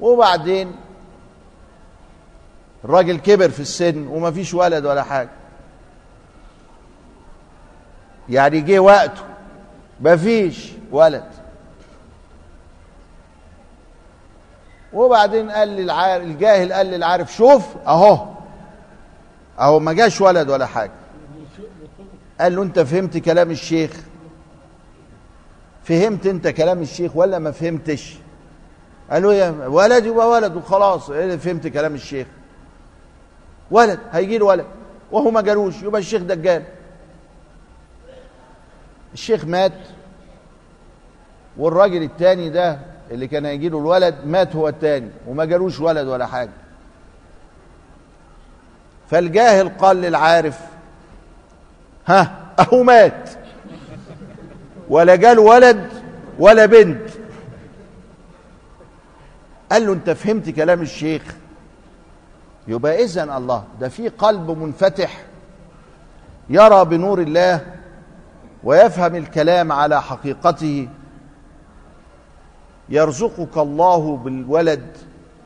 وبعدين 0.01 0.73
الراجل 2.85 3.19
كبر 3.19 3.49
في 3.51 3.61
السن 3.61 4.07
وما 4.07 4.31
فيش 4.31 4.55
ولد 4.55 4.87
ولا 4.87 5.03
حاجة. 5.03 5.31
يعني 8.29 8.61
جه 8.61 8.79
وقته 8.79 9.23
ما 10.01 10.17
فيش 10.17 10.73
ولد. 10.91 11.25
وبعدين 14.93 15.51
قال 15.51 15.69
للعارف 15.69 16.25
الجاهل 16.25 16.73
قال 16.73 16.87
للعارف 16.87 17.33
شوف 17.33 17.67
اهو 17.87 18.27
اهو 19.61 19.79
ما 19.79 19.93
جاش 19.93 20.21
ولد 20.21 20.51
ولا 20.51 20.67
حاجة. 20.67 21.04
قال 22.41 22.57
له 22.57 22.63
انت 22.63 22.81
فهمت 22.81 23.19
كلام 23.19 23.51
الشيخ؟ 23.51 23.91
فهمت 25.85 26.27
انت 26.27 26.49
كلام 26.49 26.83
الشيخ 26.83 27.17
ولا 27.17 27.39
ما 27.39 27.51
فهمتش؟ 27.51 28.15
قال 29.11 29.23
له 29.23 29.35
يا 29.35 29.51
ولد 29.67 30.07
يبقى 30.07 30.29
ولد 30.31 30.57
وخلاص. 30.57 31.11
فهمت 31.11 31.67
كلام 31.67 31.95
الشيخ. 31.95 32.27
ولد 33.71 33.99
هيجي 34.13 34.39
له 34.39 34.47
ولد. 34.47 34.67
وهو 35.13 35.31
ما 35.31 35.41
جالوش 35.41 35.83
يبقى 35.83 36.01
الشيخ 36.01 36.23
دجال. 36.23 36.63
الشيخ 39.15 39.45
مات. 39.45 39.73
والراجل 41.57 42.03
التاني 42.03 42.51
ده 42.51 42.79
اللي 43.11 43.27
كان 43.27 43.47
هيجي 43.47 43.69
له 43.69 43.79
الولد 43.79 44.15
مات 44.27 44.57
هو 44.57 44.69
التاني 44.69 45.11
وما 45.29 45.45
جالوش 45.45 45.81
ولد 45.81 46.07
ولا 46.07 46.27
حاجة. 46.27 46.51
فالجاهل 49.11 49.69
قال 49.69 49.97
للعارف 49.97 50.61
ها 52.07 52.37
أهو 52.61 52.83
مات. 52.83 53.31
ولا 54.89 55.17
جاله 55.17 55.43
ولد 55.43 55.89
ولا 56.39 56.67
بنت. 56.67 57.11
قال 59.73 59.87
له 59.87 59.93
أنت 59.93 60.11
فهمت 60.11 60.51
كلام 60.51 60.83
الشيخ؟ 60.83 61.23
يبقى 62.69 63.05
إذن 63.05 63.31
الله 63.31 63.65
ده 63.81 63.89
في 63.89 64.09
قلب 64.09 64.51
منفتح 64.51 65.25
يرى 66.51 66.85
بنور 66.85 67.21
الله 67.21 67.61
ويفهم 68.65 69.15
الكلام 69.15 69.73
على 69.73 70.03
حقيقته. 70.03 70.89
يرزقك 72.89 73.59
الله 73.59 74.17
بالولد. 74.17 74.97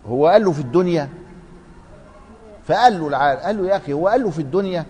هو 0.06 0.26
قال 0.26 0.44
له 0.44 0.52
في 0.52 0.60
الدنيا؟ 0.60 1.08
فقال 2.66 3.00
له 3.00 3.08
العالم 3.08 3.40
قال 3.40 3.62
له 3.62 3.68
يا 3.68 3.76
أخي 3.76 3.92
هو 3.92 4.08
قال 4.08 4.22
له 4.22 4.30
في 4.30 4.38
الدنيا؟ 4.38 4.86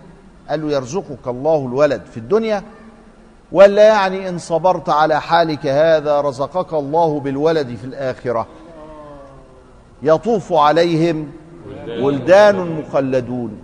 قال 0.49 0.61
له 0.61 0.71
يرزقك 0.75 1.27
الله 1.27 1.65
الولد 1.65 2.01
في 2.11 2.17
الدنيا 2.17 2.63
ولا 3.51 3.87
يعني 3.87 4.29
إن 4.29 4.37
صبرت 4.37 4.89
على 4.89 5.21
حالك 5.21 5.67
هذا 5.67 6.21
رزقك 6.21 6.73
الله 6.73 7.19
بالولد 7.19 7.75
في 7.75 7.85
الآخرة. 7.85 8.47
يطوف 10.03 10.53
عليهم 10.53 11.31
ولدان 12.01 12.55
مخلدون 12.81 13.61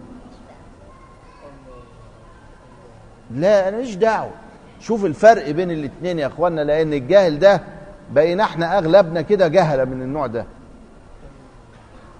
لا 3.31 3.67
أنا 3.69 3.77
مش 3.77 3.95
دعوة. 3.95 4.31
شوف 4.79 5.05
الفرق 5.05 5.49
بين 5.49 5.71
الاثنين 5.71 6.19
يا 6.19 6.27
اخوانا 6.27 6.61
لأن 6.61 6.93
الجاهل 6.93 7.39
ده 7.39 7.61
بقينا 8.11 8.43
إحنا 8.43 8.77
أغلبنا 8.77 9.21
كده 9.21 9.47
جهلة 9.47 9.85
من 9.85 10.01
النوع 10.01 10.27
ده. 10.27 10.45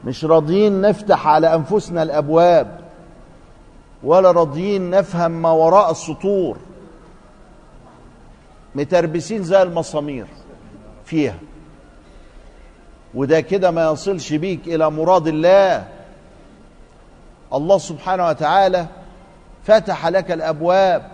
مش 0.05 0.25
راضيين 0.25 0.81
نفتح 0.81 1.27
على 1.27 1.55
أنفسنا 1.55 2.03
الأبواب. 2.03 2.84
ولا 4.05 4.31
راضيين 4.31 4.89
نفهم 4.89 5.31
ما 5.31 5.51
وراء 5.51 5.91
السطور. 5.91 6.57
متربسين 8.75 9.43
زي 9.43 9.61
المسامير 9.61 10.27
فيها. 11.05 11.35
وده 13.13 13.41
كده 13.41 13.71
ما 13.71 13.91
يصلش 13.91 14.33
بيك 14.33 14.67
إلى 14.67 14.91
مراد 14.91 15.27
الله. 15.27 15.87
الله 17.53 17.77
سبحانه 17.77 18.27
وتعالى 18.27 18.85
فتح 19.63 20.07
لك 20.07 20.31
الأبواب 20.31 21.11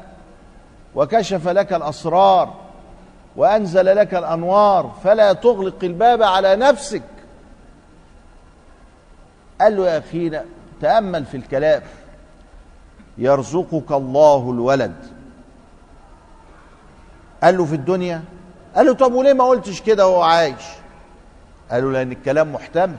وكشف 0.95 1.47
لك 1.47 1.73
الأسرار 1.73 2.54
وأنزل 3.36 3.86
لك 3.95 4.13
الأنوار 4.13 4.91
فلا 5.04 5.34
تغلق 5.34 5.84
الباب 5.84 6.23
على 6.23 6.56
نفسك. 6.56 7.04
قال 9.62 9.77
له 9.77 9.89
يا 9.89 9.97
أخينا 9.97 10.45
تأمل 10.82 11.25
في 11.25 11.38
الكلام. 11.38 11.82
يرزقك 13.17 13.91
الله 13.91 14.52
الولد. 14.52 14.95
قال 17.43 17.58
له 17.58 17.65
في 17.65 17.76
الدنيا؟ 17.76 18.24
قال 18.76 18.86
له 18.86 18.93
طب 18.93 19.13
وليه 19.13 19.34
ما 19.34 19.43
قلتش 19.43 19.82
كده 19.82 20.08
وهو 20.08 20.21
عايش؟ 20.21 20.63
قال 21.71 21.84
له 21.84 21.91
لأن 21.91 22.12
الكلام 22.12 22.54
محتمل. 22.54 22.95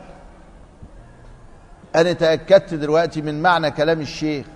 أنا 1.96 2.12
تأكدت 2.12 2.74
دلوقتي 2.74 3.22
من 3.22 3.42
معنى 3.42 3.70
كلام 3.70 4.00
الشيخ. 4.00 4.46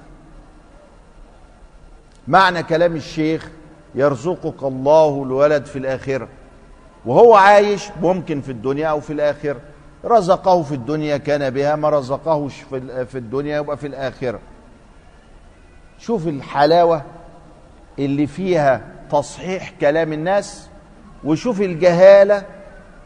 معنى 2.29 2.63
كلام 2.63 2.97
الشيخ 2.97 3.51
يرزقك 3.95 4.63
الله 4.63 5.23
الولد 5.23 5.65
في 5.65 5.79
الآخرة. 5.79 6.29
وهو 7.07 7.35
عايش 7.35 7.89
ممكن 8.03 8.41
في 8.41 8.53
الدنيا 8.53 8.89
أو 8.89 9.01
في 9.01 9.13
الآخرة. 9.13 9.61
رزقه 10.05 10.63
في 10.63 10.75
الدنيا 10.75 11.17
كان 11.17 11.51
بها 11.51 11.77
ما 11.77 11.91
رزقهش 11.91 12.63
في 13.07 13.19
الدنيا 13.19 13.57
يبقى 13.57 13.77
في 13.77 13.87
الآخرة. 13.87 14.41
شوف 15.99 16.29
الحلاوة 16.29 17.03
اللي 17.99 18.27
فيها 18.27 18.81
تصحيح 19.11 19.73
كلام 19.81 20.13
الناس 20.13 20.69
وشوف 21.25 21.61
الجهالة 21.61 22.43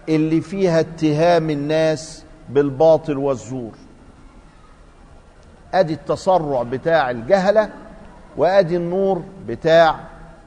اللي 0.08 0.40
فيها 0.40 0.80
اتهام 0.80 1.50
الناس 1.50 2.24
بالباطل 2.48 3.18
والزور. 3.18 3.72
أدي 5.74 5.92
التسرع 5.92 6.62
بتاع 6.62 7.10
الجهلة 7.10 7.70
وأدي 8.36 8.76
النور 8.76 9.22
بتاع 9.48 10.00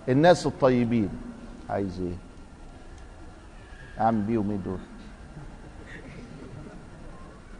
الناس 0.10 0.46
الطيبين. 0.46 1.10
عايز 1.70 2.02
إيه؟ 2.02 2.16
أعمل 4.02 4.22
بيهم 4.22 4.52
إيه 4.52 4.58
دول؟ 4.58 4.80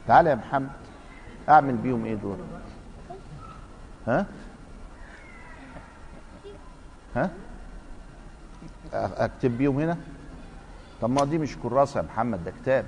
تعالى 0.08 0.30
يا 0.30 0.36
محمد 0.36 0.70
أعمل 1.50 1.74
بيهم 1.76 2.06
إيه 2.06 2.16
دول؟ 2.16 2.38
ها؟ 4.08 4.26
ها؟ 7.16 7.30
أكتب 8.94 9.58
بيهم 9.58 9.80
هنا؟ 9.80 9.98
طب 11.02 11.10
ما 11.10 11.26
دي 11.26 11.38
مش 11.38 11.58
كراسة 11.64 12.00
يا 12.00 12.06
محمد 12.06 12.44
ده 12.44 12.52
كتاب. 12.52 12.86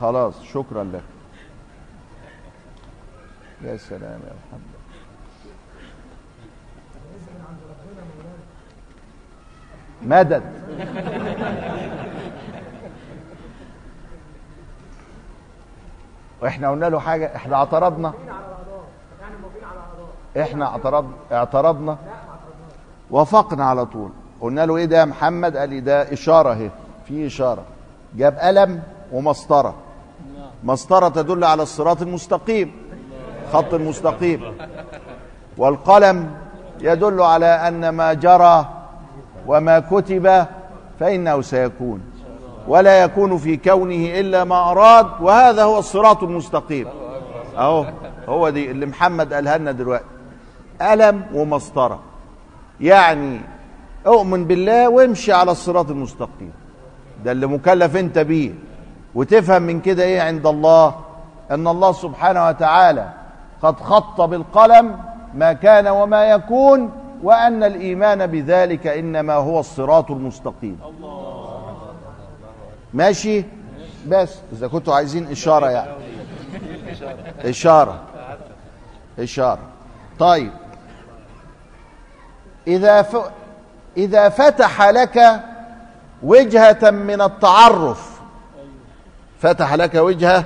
خلاص 0.00 0.42
شكرا 0.42 0.84
لك. 0.84 1.02
يا 3.62 3.76
سلام 3.76 4.20
يا 4.20 4.34
محمد. 4.48 4.72
مدد. 10.02 10.42
وإحنا 16.40 16.70
قلنا 16.70 16.86
له 16.86 17.00
حاجة 17.00 17.36
إحنا 17.36 17.56
اعترضنا. 17.56 18.14
إحنا 20.40 20.66
اعترض 20.66 21.06
اعترضنا 21.32 21.96
وافقنا 23.10 23.64
على 23.64 23.86
طول. 23.86 24.10
قلنا 24.40 24.66
له 24.66 24.76
إيه 24.76 24.84
ده 24.84 24.98
يا 25.00 25.04
محمد؟ 25.04 25.56
قال 25.56 25.68
لي 25.70 25.80
ده 25.80 26.12
إشارة 26.12 26.52
أهي. 26.52 26.70
في 27.04 27.26
إشارة. 27.26 27.62
جاب 28.16 28.38
قلم 28.38 28.82
ومسطرة. 29.12 29.74
مسطرة 30.64 31.08
تدل 31.08 31.44
على 31.44 31.62
الصراط 31.62 32.02
المستقيم. 32.02 32.72
خط 33.52 33.74
المستقيم 33.74 34.56
والقلم 35.58 36.30
يدل 36.80 37.20
على 37.22 37.46
أن 37.46 37.88
ما 37.88 38.12
جرى 38.12 38.66
وما 39.46 39.78
كتب 39.78 40.46
فإنه 41.00 41.40
سيكون. 41.40 42.02
ولا 42.68 43.02
يكون 43.02 43.38
في 43.38 43.56
كونه 43.56 44.20
إلا 44.20 44.44
ما 44.44 44.70
أراد. 44.70 45.06
وهذا 45.20 45.62
هو 45.62 45.78
الصراط 45.78 46.22
المستقيم. 46.22 46.88
أهو 47.56 47.86
هو 48.28 48.50
دي 48.50 48.70
اللي 48.70 48.86
محمد 48.86 49.32
قالها 49.32 49.58
لنا 49.58 49.72
دلوقتي. 49.72 50.04
قلم 50.90 51.22
ومسطره 51.34 52.00
يعني 52.80 53.40
أؤمن 54.06 54.44
بالله 54.44 54.88
وامشي 54.88 55.32
على 55.32 55.50
الصراط 55.50 55.90
المستقيم. 55.90 56.52
ده 57.24 57.32
اللي 57.32 57.46
مكلف 57.46 57.96
أنت 57.96 58.18
بيه. 58.18 58.52
وتفهم 59.14 59.62
من 59.62 59.80
كده 59.80 60.02
إيه 60.02 60.20
عند 60.20 60.46
الله؟ 60.46 60.94
أن 61.50 61.68
الله 61.68 61.92
سبحانه 61.92 62.46
وتعالى 62.48 63.08
قد 63.62 63.80
خط 63.80 64.20
بالقلم 64.20 64.98
ما 65.34 65.52
كان 65.52 65.88
وما 65.88 66.24
يكون 66.24 66.90
وأن 67.22 67.62
الإيمان 67.64 68.26
بذلك 68.26 68.86
إنما 68.86 69.34
هو 69.34 69.60
الصراط 69.60 70.10
المستقيم. 70.10 70.78
ماشي؟ 72.94 73.44
بس 74.08 74.38
إذا 74.52 74.68
كنتوا 74.68 74.94
عايزين 74.94 75.30
إشارة 75.30 75.70
يعني. 75.70 75.90
إشارة. 77.44 78.00
إشارة. 79.18 79.58
طيب 80.18 80.50
إذا 82.66 83.02
ف... 83.02 83.16
إذا 83.96 84.28
فتح 84.28 84.82
لك 84.82 85.40
وجهة 86.22 86.90
من 86.90 87.20
التعرف. 87.22 88.20
فتح 89.40 89.74
لك 89.74 89.94
وجهة 89.94 90.44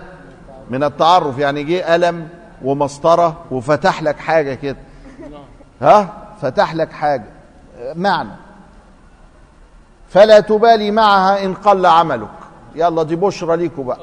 من 0.70 0.84
التعرف 0.84 1.38
يعني 1.38 1.64
جه 1.64 1.92
قلم 1.92 2.28
ومسطرة 2.64 3.36
وفتح 3.50 4.02
لك 4.02 4.18
حاجة 4.18 4.54
كده. 4.54 4.76
ها؟ 5.82 6.08
فتح 6.42 6.74
لك 6.74 6.92
حاجة. 6.92 7.26
معنى. 7.94 8.30
فلا 10.08 10.40
تبالي 10.40 10.90
معها 10.90 11.44
إن 11.44 11.54
قل 11.54 11.86
عملك. 11.86 12.28
يلا 12.74 13.02
دي 13.02 13.16
بشرى 13.16 13.56
ليكوا 13.56 13.84
بقى. 13.84 14.00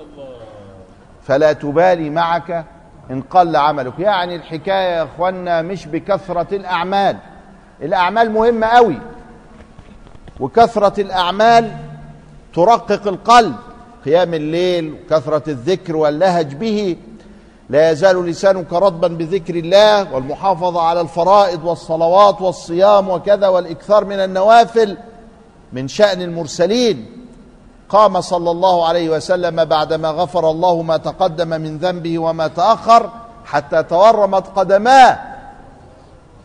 فلا 1.27 1.53
تبالي 1.53 2.09
معك 2.09 2.65
إن 3.11 3.21
قل 3.21 3.55
عملك. 3.55 3.99
يعني 3.99 4.35
الحكاية 4.35 4.97
يا 4.97 5.03
إخوانا 5.03 5.61
مش 5.61 5.85
بكثرة 5.85 6.55
الأعمال. 6.55 7.17
الأعمال 7.81 8.31
مهمة 8.31 8.67
قوي 8.67 8.97
وكثرة 10.39 11.01
الأعمال 11.01 11.71
ترقق 12.55 13.07
القلب. 13.07 13.55
قيام 14.05 14.33
الليل 14.33 14.93
وكثره 14.93 15.43
الذكر 15.47 15.95
واللهج 15.95 16.55
به. 16.55 16.97
لا 17.69 17.91
يزال 17.91 18.25
لسانك 18.25 18.73
رطبا 18.73 19.07
بذكر 19.07 19.55
الله 19.55 20.13
والمحافظة 20.13 20.81
على 20.81 21.01
الفرائض 21.01 21.65
والصلوات 21.65 22.41
والصيام 22.41 23.09
وكذا 23.09 23.47
والإكثار 23.47 24.05
من 24.05 24.19
النوافل 24.19 24.97
من 25.73 25.87
شأن 25.87 26.21
المرسلين. 26.21 27.27
قام 27.89 28.21
صلى 28.21 28.51
الله 28.51 28.87
عليه 28.87 29.09
وسلم 29.09 29.65
بعدما 29.65 30.09
غفر 30.09 30.51
الله 30.51 30.81
ما 30.81 30.97
تقدم 30.97 31.47
من 31.47 31.77
ذنبه 31.77 32.19
وما 32.19 32.47
تأخر 32.47 33.09
حتى 33.45 33.83
تورمت 33.83 34.47
قدماه. 34.55 35.32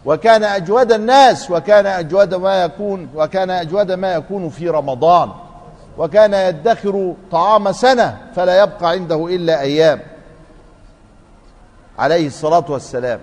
وكان 0.05 0.45
أجود 0.45 0.93
الناس 0.93 1.51
وكان 1.51 1.87
أجود 1.87 2.35
ما 2.35 2.63
يكون 2.63 3.09
وكان 3.15 3.51
أجود 3.51 3.93
ما 3.93 4.13
يكون 4.15 4.49
في 4.49 4.69
رمضان. 4.69 5.31
وكان 5.99 6.35
يدخر 6.35 7.15
طعام 7.31 7.73
سنة 7.73 8.19
فلا 8.37 8.63
يبقى 8.63 8.91
عنده 8.91 9.27
إلا 9.27 9.61
أيام. 9.61 10.01
عليه 11.99 12.27
الصلاة 12.27 12.65
والسلام. 12.69 13.21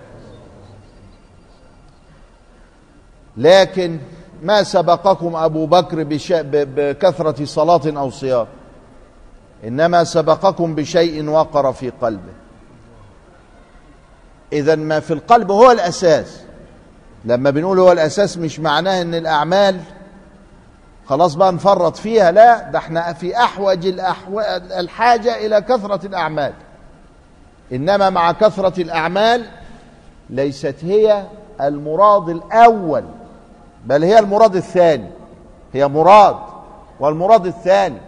لكن 3.36 3.98
ما 4.42 4.62
سبقكم 4.62 5.36
أبو 5.36 5.66
بكر 5.66 6.02
بش... 6.02 6.32
بكثرة 6.52 7.44
صلاة 7.44 7.80
أو 7.86 8.10
صيام؟ 8.10 8.46
إنما 9.64 10.04
سبقكم 10.04 10.74
بشيء 10.74 11.28
وقر 11.28 11.72
في 11.72 11.90
قلبه. 11.90 12.32
اذا 14.52 14.74
ما 14.74 15.00
في 15.00 15.12
القلب 15.12 15.50
هو 15.50 15.70
الأساس. 15.70 16.45
لما 17.26 17.50
بنقول 17.50 17.78
هو 17.78 17.92
الأساس 17.92 18.38
مش 18.38 18.60
معناه 18.60 19.02
إن 19.02 19.14
الأعمال 19.14 19.80
خلاص 21.06 21.34
بقى 21.34 21.52
نفرط 21.52 21.96
فيها 21.96 22.30
لا 22.30 22.70
ده 22.70 22.78
إحنا 22.78 23.12
في 23.12 23.36
أحوج 23.36 23.86
الأحو... 23.86 24.40
الحاجة 24.78 25.46
إلى 25.46 25.60
كثرة 25.60 26.06
الأعمال. 26.06 26.52
إنما 27.72 28.10
مع 28.10 28.32
كثرة 28.32 28.82
الأعمال 28.82 29.46
ليست 30.30 30.74
هي 30.82 31.24
المراد 31.60 32.28
الأول 32.28 33.04
بل 33.84 34.04
هي 34.04 34.18
المراد 34.18 34.56
الثاني. 34.56 35.10
هي 35.72 35.88
مراد 35.88 36.36
والمراد 37.00 37.46
الثاني. 37.46 37.98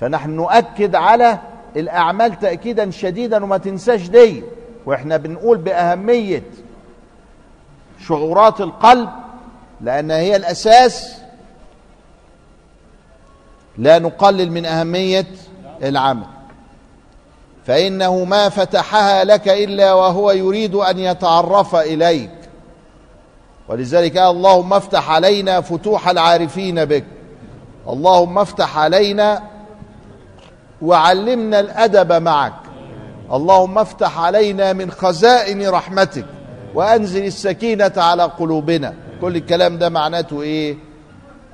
فنحن 0.00 0.30
نؤكد 0.30 0.94
على 0.94 1.38
الأعمال 1.76 2.38
تاكيدا 2.38 2.90
شديدا 2.90 3.44
وما 3.44 3.58
تنساش 3.58 4.08
دي. 4.08 4.44
وإحنا 4.86 5.16
بنقول 5.16 5.58
بأهمية 5.58 6.42
شعورات 8.08 8.60
القلب 8.60 9.08
لانها 9.80 10.16
هي 10.16 10.36
الأساس. 10.36 11.14
لا 13.78 13.98
نقلل 13.98 14.52
من 14.52 14.66
أهمية 14.66 15.26
العمل. 15.82 16.26
فإنه 17.66 18.24
ما 18.24 18.48
فتحها 18.48 19.24
لك 19.24 19.48
إلا 19.48 19.92
وهو 19.92 20.30
يريد 20.30 20.74
أن 20.74 20.98
يتعرف 20.98 21.74
إليك. 21.74 22.30
ولذلك 23.68 24.16
اللهم 24.16 24.72
افتح 24.72 25.10
علينا 25.10 25.60
فتوح 25.60 26.08
العارفين 26.08 26.84
بك. 26.84 27.04
اللهم 27.88 28.38
افتح 28.38 28.78
علينا 28.78 29.42
وعلمنا 30.82 31.60
الأدب 31.60 32.12
معك. 32.12 32.52
اللهم 33.32 33.78
افتح 33.78 34.18
علينا 34.18 34.72
من 34.72 34.90
خزائن 34.90 35.68
رحمتك. 35.68 36.26
وأنزل 36.74 37.24
السكينة 37.24 37.92
على 37.96 38.22
قلوبنا. 38.22 38.94
كل 39.20 39.36
الكلام 39.36 39.78
ده 39.78 39.88
معناته 39.88 40.42
إيه؟ 40.42 40.76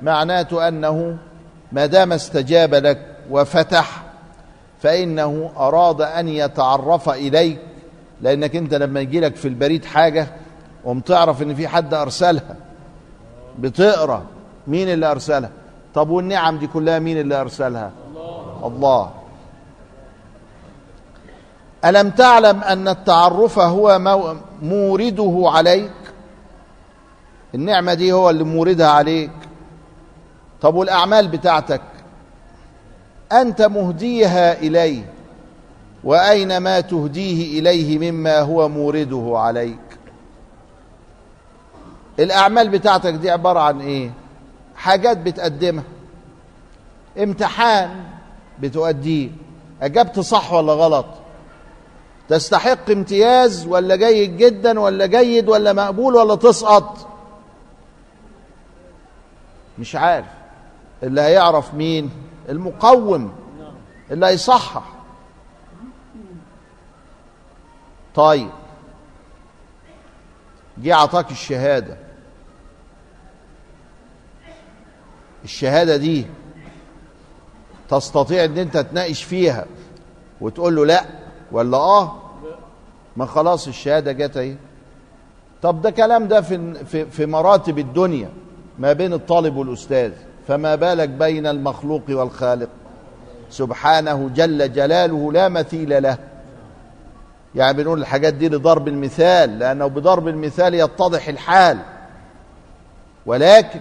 معناته 0.01 0.67
أنه 0.67 1.17
ما 1.71 1.85
دام 1.85 2.13
استجاب 2.13 2.75
لك 2.75 3.05
وفتح 3.31 4.03
فإنه 4.81 5.51
أراد 5.57 6.01
أن 6.01 6.27
يتعرف 6.27 7.09
إليك. 7.09 7.59
لأنك 8.21 8.55
أنت 8.55 8.73
لما 8.73 8.99
يجي 8.99 9.19
لك 9.19 9.35
في 9.35 9.47
البريد 9.47 9.85
حاجة 9.85 10.27
قوم 10.85 10.99
تعرف 10.99 11.41
إن 11.41 11.55
في 11.55 11.67
حد 11.67 11.93
أرسلها. 11.93 12.55
بتقرأ 13.59 14.23
مين 14.67 14.89
اللي 14.89 15.11
أرسلها؟ 15.11 15.49
طب 15.93 16.09
والنعم 16.09 16.57
دي 16.57 16.67
كلها 16.67 16.99
مين 16.99 17.19
اللي 17.19 17.41
أرسلها؟ 17.41 17.91
الله, 18.11 18.67
الله. 18.67 19.11
ألم 21.85 22.09
تعلم 22.09 22.63
أن 22.63 22.87
التعرف 22.87 23.59
هو 23.59 23.99
مو- 23.99 24.35
مورده 24.61 25.43
عليك؟ 25.45 25.91
النعمة 27.55 27.93
دي 27.93 28.11
هو 28.13 28.29
اللي 28.29 28.43
موردها 28.43 28.87
عليك. 28.89 29.31
طب 30.61 30.75
والأعمال 30.75 31.27
بتاعتك؟ 31.27 31.81
أنت 33.31 33.61
مهديها 33.61 34.59
إليه 34.59 35.13
وأين 36.03 36.57
ما 36.57 36.79
تهديه 36.79 37.59
إليه 37.59 38.11
مما 38.11 38.39
هو 38.39 38.69
مورده 38.69 39.33
عليك؟ 39.35 39.79
الأعمال 42.19 42.69
بتاعتك 42.69 43.13
دي 43.13 43.31
عبارة 43.31 43.59
عن 43.59 43.81
إيه؟ 43.81 44.11
حاجات 44.75 45.17
بتقدمها. 45.17 45.83
امتحان 47.17 47.89
بتؤديه. 48.59 49.29
أجبت 49.81 50.19
صح 50.19 50.53
ولا 50.53 50.73
غلط؟ 50.73 51.05
تستحق 52.29 52.89
امتياز 52.91 53.67
ولا 53.67 53.95
جيد 53.95 54.37
جدا 54.37 54.79
ولا 54.79 55.05
جيد 55.05 55.49
ولا 55.49 55.73
مقبول 55.73 56.15
ولا 56.15 56.35
تسقط؟ 56.35 57.07
مش 59.79 59.95
عارف. 59.95 60.25
اللي 61.03 61.21
هيعرف 61.21 61.73
مين؟ 61.73 62.11
المقوم. 62.49 63.35
اللي 64.11 64.25
هيصحح. 64.25 64.83
طيب. 68.15 68.49
جه 70.77 70.95
عطاك 70.95 71.31
الشهادة. 71.31 71.97
الشهادة 75.43 75.97
دي 75.97 76.25
تستطيع 77.89 78.45
إن 78.45 78.57
أنت 78.57 78.77
تناقش 78.77 79.23
فيها 79.23 79.65
وتقول 80.41 80.75
له 80.75 80.85
لأ. 80.85 81.05
ولا 81.51 81.77
آه؟ 81.77 82.15
ما 83.17 83.25
خلاص 83.25 83.67
الشهادة 83.67 84.11
جت 84.11 84.37
أهي. 84.37 84.55
طب 85.61 85.81
ده 85.81 85.89
كلام 85.91 86.27
ده 86.27 86.41
في 86.41 87.05
في 87.05 87.25
مراتب 87.25 87.79
الدنيا 87.79 88.29
ما 88.79 88.93
بين 88.93 89.13
الطالب 89.13 89.55
والأستاذ. 89.55 90.11
فما 90.47 90.75
بالك 90.75 91.09
بين 91.09 91.47
المخلوق 91.47 92.03
والخالق؟ 92.09 92.69
سبحانه 93.49 94.29
جل 94.35 94.73
جلاله 94.73 95.31
لا 95.31 95.49
مثيل 95.49 96.03
له. 96.03 96.17
يعني 97.55 97.77
بنقول 97.77 97.99
الحاجات 97.99 98.33
دي 98.33 98.49
لضرب 98.49 98.87
المثال 98.87 99.59
لأنه 99.59 99.87
بضرب 99.87 100.27
المثال 100.27 100.73
يتضح 100.73 101.27
الحال. 101.27 101.77
ولكن 103.25 103.79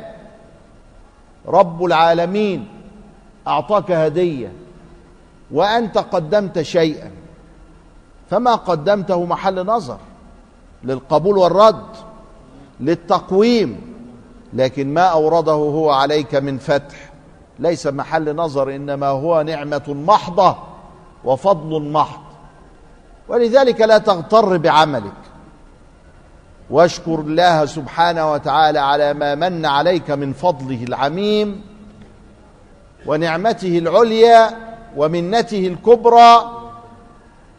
رب 1.46 1.84
العالمين 1.84 2.68
أعطاك 3.46 3.90
هدية 3.90 4.52
وأنت 5.50 5.98
قدمت 5.98 6.62
شيئا. 6.62 7.10
فما 8.30 8.54
قدمته 8.54 9.24
محل 9.24 9.66
نظر 9.66 9.98
للقبول 10.84 11.38
والرد 11.38 11.86
للتقويم 12.80 13.80
لكن 14.52 14.94
ما 14.94 15.02
أورده 15.02 15.52
هو 15.52 15.90
عليك 15.90 16.34
من 16.34 16.58
فتح. 16.58 17.10
ليس 17.58 17.86
محل 17.86 18.36
نظر 18.36 18.74
إنما 18.76 19.06
هو 19.06 19.42
نعمة 19.42 19.82
محضة 19.88 20.56
وفضل 21.24 21.82
محض. 21.82 22.20
ولذلك 23.28 23.80
لا 23.80 23.98
تغتر 23.98 24.56
بعملك. 24.56 25.12
واشكر 26.70 27.14
الله 27.14 27.66
سبحانه 27.66 28.32
وتعالى 28.32 28.78
على 28.78 29.14
ما 29.14 29.34
من 29.34 29.66
عليك 29.66 30.10
من 30.10 30.32
فضله 30.32 30.84
العميم 30.84 31.60
ونعمته 33.06 33.78
العليا 33.78 34.50
ومنته 34.96 35.66
الكبرى 35.66 36.50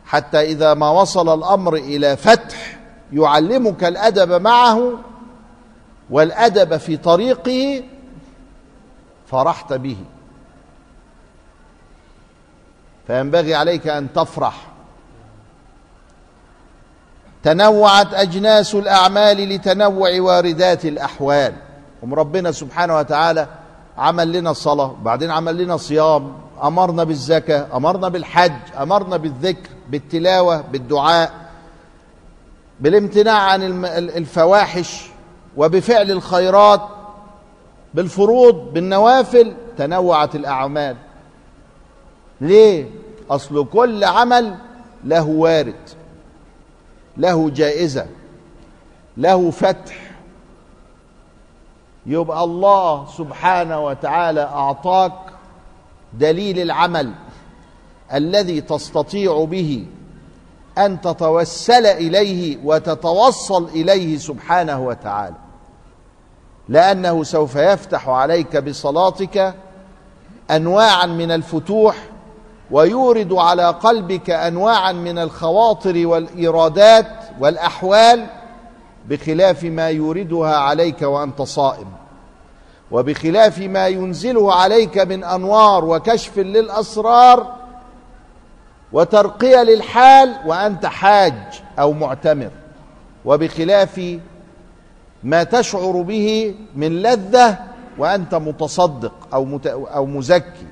حتى 0.09 0.41
إذا 0.41 0.73
ما 0.73 0.89
وصل 0.89 1.39
الأمر 1.39 1.75
إلى 1.75 2.17
فتح 2.17 2.79
يعلمك 3.13 3.83
الأدب 3.83 4.41
معه 4.41 4.91
والأدب 6.09 6.77
في 6.77 6.97
طريقه 6.97 7.83
فرحت 9.27 9.73
به. 9.73 9.97
فينبغي 13.07 13.55
عليك 13.55 13.87
أن 13.87 14.13
تفرح. 14.13 14.67
تنوعت 17.43 18.13
أجناس 18.13 18.75
الأعمال 18.75 19.37
لتنوع 19.37 20.21
واردات 20.21 20.85
الأحوال. 20.85 21.53
ام 22.03 22.13
ربنا 22.13 22.51
سبحانه 22.51 22.97
وتعالى 22.97 23.47
عمل 23.97 24.31
لنا 24.31 24.51
الصلاة 24.51 24.91
وبعدين 25.01 25.31
عمل 25.31 25.57
لنا 25.57 25.77
صيام 25.77 26.33
أمرنا 26.63 27.03
بالزكاة 27.03 27.67
أمرنا 27.77 28.09
بالحج 28.09 28.59
أمرنا 28.79 29.17
بالذكر. 29.17 29.69
بالتلاوة 29.89 30.61
بالدعاء 30.61 31.49
بالامتناع 32.79 33.37
عن 33.37 33.85
الفواحش 33.85 35.09
وبفعل 35.57 36.11
الخيرات 36.11 36.81
بالفروض 37.93 38.73
بالنوافل 38.73 39.53
تنوعت 39.77 40.35
الأعمال. 40.35 40.95
ليه؟ 42.41 42.89
أصل 43.29 43.65
كل 43.65 44.03
عمل 44.03 44.55
له 45.03 45.27
وارد 45.27 45.89
له 47.17 47.49
جائزة 47.49 48.05
له 49.17 49.51
فتح. 49.51 50.11
يبقى 52.05 52.43
الله 52.43 53.05
سبحانه 53.17 53.85
وتعالى 53.85 54.41
أعطاك 54.41 55.13
دليل 56.13 56.59
العمل. 56.59 57.11
الذي 58.13 58.61
تستطيع 58.61 59.43
به 59.43 59.85
أن 60.77 61.01
تتوسل 61.01 61.85
إليه 61.85 62.57
وتتوصل 62.63 63.65
إليه 63.65 64.17
سبحانه 64.17 64.85
وتعالى. 64.85 65.35
لأنه 66.69 67.23
سوف 67.23 67.55
يفتح 67.55 68.09
عليك 68.09 68.57
بصلاتك 68.57 69.53
انواعا 70.51 71.05
من 71.05 71.31
الفتوح 71.31 71.95
ويورد 72.71 73.33
على 73.33 73.65
قلبك 73.65 74.29
انواعا 74.29 74.91
من 74.91 75.17
الخواطر 75.17 76.07
والإيرادات 76.07 77.07
والأحوال 77.39 78.25
بخلاف 79.07 79.63
ما 79.63 79.89
يوردها 79.89 80.55
عليك 80.55 81.01
وأنت 81.01 81.41
صائم 81.41 81.87
وبخلاف 82.91 83.59
ما 83.59 83.87
ينزله 83.87 84.53
عليك 84.53 84.97
من 84.97 85.23
أنوار 85.23 85.85
وكشف 85.85 86.37
للأسرار 86.37 87.58
وترقية 88.93 89.63
للحال 89.63 90.35
وأنت 90.45 90.85
حاج 90.85 91.33
أو 91.79 91.93
معتمر. 91.93 92.51
وبخلاف 93.25 94.17
ما 95.23 95.43
تشعر 95.43 96.01
به 96.01 96.55
من 96.75 97.01
لذة 97.01 97.57
وأنت 97.97 98.35
متصدق 98.35 99.13
أو 99.33 99.45
مت 99.45 99.67
أو 99.67 100.05
مزكي. 100.05 100.67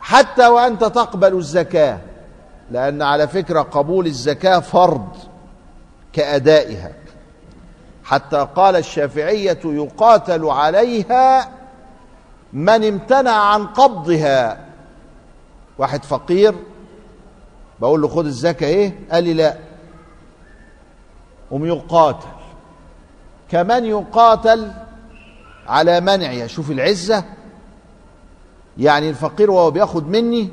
حتى 0.00 0.46
وأنت 0.46 0.84
تقبل 0.84 1.34
الزكاة 1.34 1.98
لأن 2.70 3.02
على 3.02 3.28
فكرة 3.28 3.60
قبول 3.60 4.06
الزكاة 4.06 4.58
فرض 4.58 5.16
كأدائها. 6.12 6.92
حتى 8.04 8.48
قال 8.56 8.76
الشافعية 8.76 9.58
يقاتل 9.64 10.44
عليها 10.44 11.48
من 12.52 12.84
امتنع 12.84 13.32
عن 13.32 13.66
قبضها. 13.66 14.69
واحد 15.80 16.04
فقير 16.04 16.54
بقول 17.80 18.02
له 18.02 18.08
خد 18.08 18.26
الزكاة 18.26 18.68
إيه؟ 18.68 18.98
قال 19.12 19.24
لي 19.24 19.34
لا. 19.34 19.58
قوم 21.50 21.66
يقاتل. 21.66 22.28
كمان 23.50 23.84
يقاتل 23.84 24.72
على 25.66 26.00
منعها 26.00 26.46
شوف 26.46 26.70
العزة. 26.70 27.24
يعني 28.78 29.10
الفقير 29.10 29.50
وهو 29.50 29.70
بياخد 29.70 30.08
مني 30.08 30.48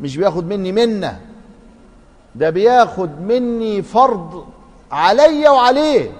مش 0.00 0.16
بياخد 0.16 0.46
مني 0.46 0.72
منة. 0.72 1.20
ده 2.34 2.50
بياخد 2.50 3.20
مني 3.20 3.82
فرض 3.82 4.46
عليا 4.92 5.50
وعليه. 5.50 6.10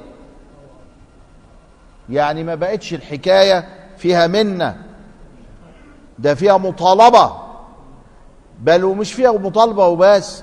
يعني 2.11 2.45
ما 2.45 2.55
بقتش 2.55 2.95
الحكاية 2.95 3.69
فيها 3.99 4.27
منة 4.27 4.77
ده 6.19 6.35
فيها 6.35 6.57
مطالبة. 6.57 7.52
بل 8.63 8.85
ومش 8.85 9.13
فيها 9.13 9.33
مطالبة 9.33 9.87
وبس. 9.87 10.43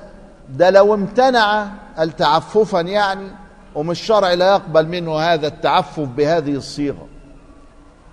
ده 0.50 0.70
لو 0.70 0.94
امتنع 0.94 1.68
التعففا 2.00 2.82
يعني 2.82 3.28
ومن 3.76 3.92
الشرع 3.92 4.34
لا 4.34 4.52
يقبل 4.52 4.88
منه 4.88 5.20
هذا 5.20 5.48
التعفف 5.48 6.08
بهذه 6.18 6.52
الصيغة. 6.52 7.08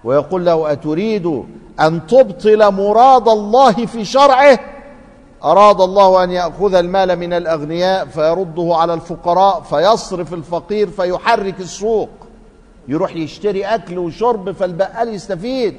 ويقول 0.05 0.47
له 0.47 0.73
أتريد 0.73 1.43
أن 1.81 2.07
تبطل 2.07 2.73
مراد 2.73 3.29
الله 3.29 3.73
في 3.73 4.05
شرعه؟ 4.05 4.59
أراد 5.45 5.81
الله 5.81 6.25
أن 6.25 6.31
يأخذ 6.31 6.75
المال 6.75 7.17
من 7.17 7.33
الأغنياء 7.33 8.07
فيرده 8.07 8.75
على 8.75 8.95
الفقراء 8.95 9.61
فيصرف 9.61 10.35
الفقير 10.35 10.91
فيحرك 10.91 11.61
السوق. 11.61 12.09
يروح 12.89 13.17
يشتري 13.17 13.65
أكل 13.65 13.99
وشرب 13.99 14.53
فالبقال 14.53 15.15
يستفيد. 15.15 15.77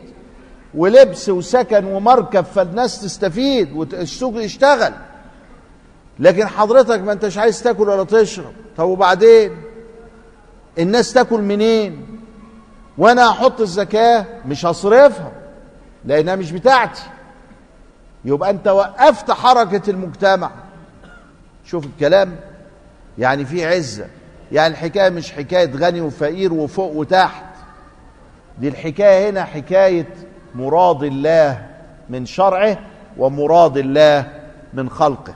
ولبس 0.78 1.30
وسكن 1.30 1.86
ومركب 1.86 2.46
فالناس 2.46 3.02
تستفيد 3.02 3.74
والسوق 3.74 4.44
يشتغل. 4.44 4.94
لكن 6.20 6.48
حضرتك 6.48 7.00
ما 7.02 7.12
انتش 7.12 7.38
عايز 7.38 7.64
تاكل 7.64 7.90
ولا 7.90 8.04
تشرب. 8.04 8.54
طب 8.78 8.86
وبعدين؟ 8.88 9.62
الناس 10.80 11.14
تاكل 11.14 11.42
منين؟ 11.42 12.20
وأنا 12.98 13.32
هحط 13.32 13.62
الزكاة 13.62 14.26
مش 14.46 14.66
هصرفها 14.66 15.32
لأنها 16.06 16.36
مش 16.36 16.52
بتاعتي. 16.52 17.02
يبقى 18.26 18.50
انت 18.50 18.68
وقفت 18.68 19.32
حركة 19.32 19.90
المجتمع. 19.90 20.52
شوف 21.66 21.86
الكلام؟ 21.86 22.36
يعني 23.18 23.46
في 23.46 23.66
عزة. 23.66 24.06
يعني 24.52 24.74
الحكاية 24.74 25.10
مش 25.10 25.32
حكاية 25.32 25.72
غني 25.76 26.02
وفقير 26.02 26.54
وفوق 26.54 26.92
وتحت. 26.96 27.46
دي 28.60 28.68
الحكاية 28.68 29.30
هنا 29.30 29.44
حكاية 29.44 30.08
مراد 30.56 31.04
الله 31.04 31.66
من 32.10 32.26
شرعه 32.26 32.78
ومراد 33.18 33.78
الله 33.78 34.32
من 34.74 34.90
خلقه. 34.90 35.34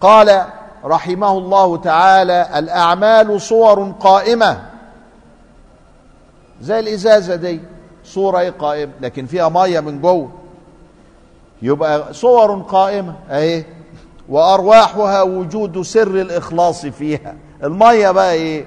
قال 0.00 0.44
رحمه 0.84 1.32
الله 1.32 1.76
تعالى 1.76 2.58
الأعمال 2.58 3.40
صور 3.40 3.92
قائمة. 4.00 4.62
زي 6.62 6.78
الإزازة 6.78 7.34
دي 7.34 7.60
صورة 8.04 8.38
إيه 8.40 8.50
قائمة؟ 8.50 8.92
لكن 9.00 9.26
فيها 9.26 9.48
مية 9.48 9.80
من 9.80 10.00
جوه. 10.00 10.30
يبقى 11.62 12.14
صور 12.14 12.62
قائمة 12.62 13.14
أهي 13.30 13.64
وأرواحها 14.28 15.22
وجود 15.22 15.82
سر 15.82 16.06
الإخلاص 16.10 16.86
فيها. 16.86 17.34
المية 17.64 18.10
بقى 18.10 18.32
إيه؟ 18.32 18.66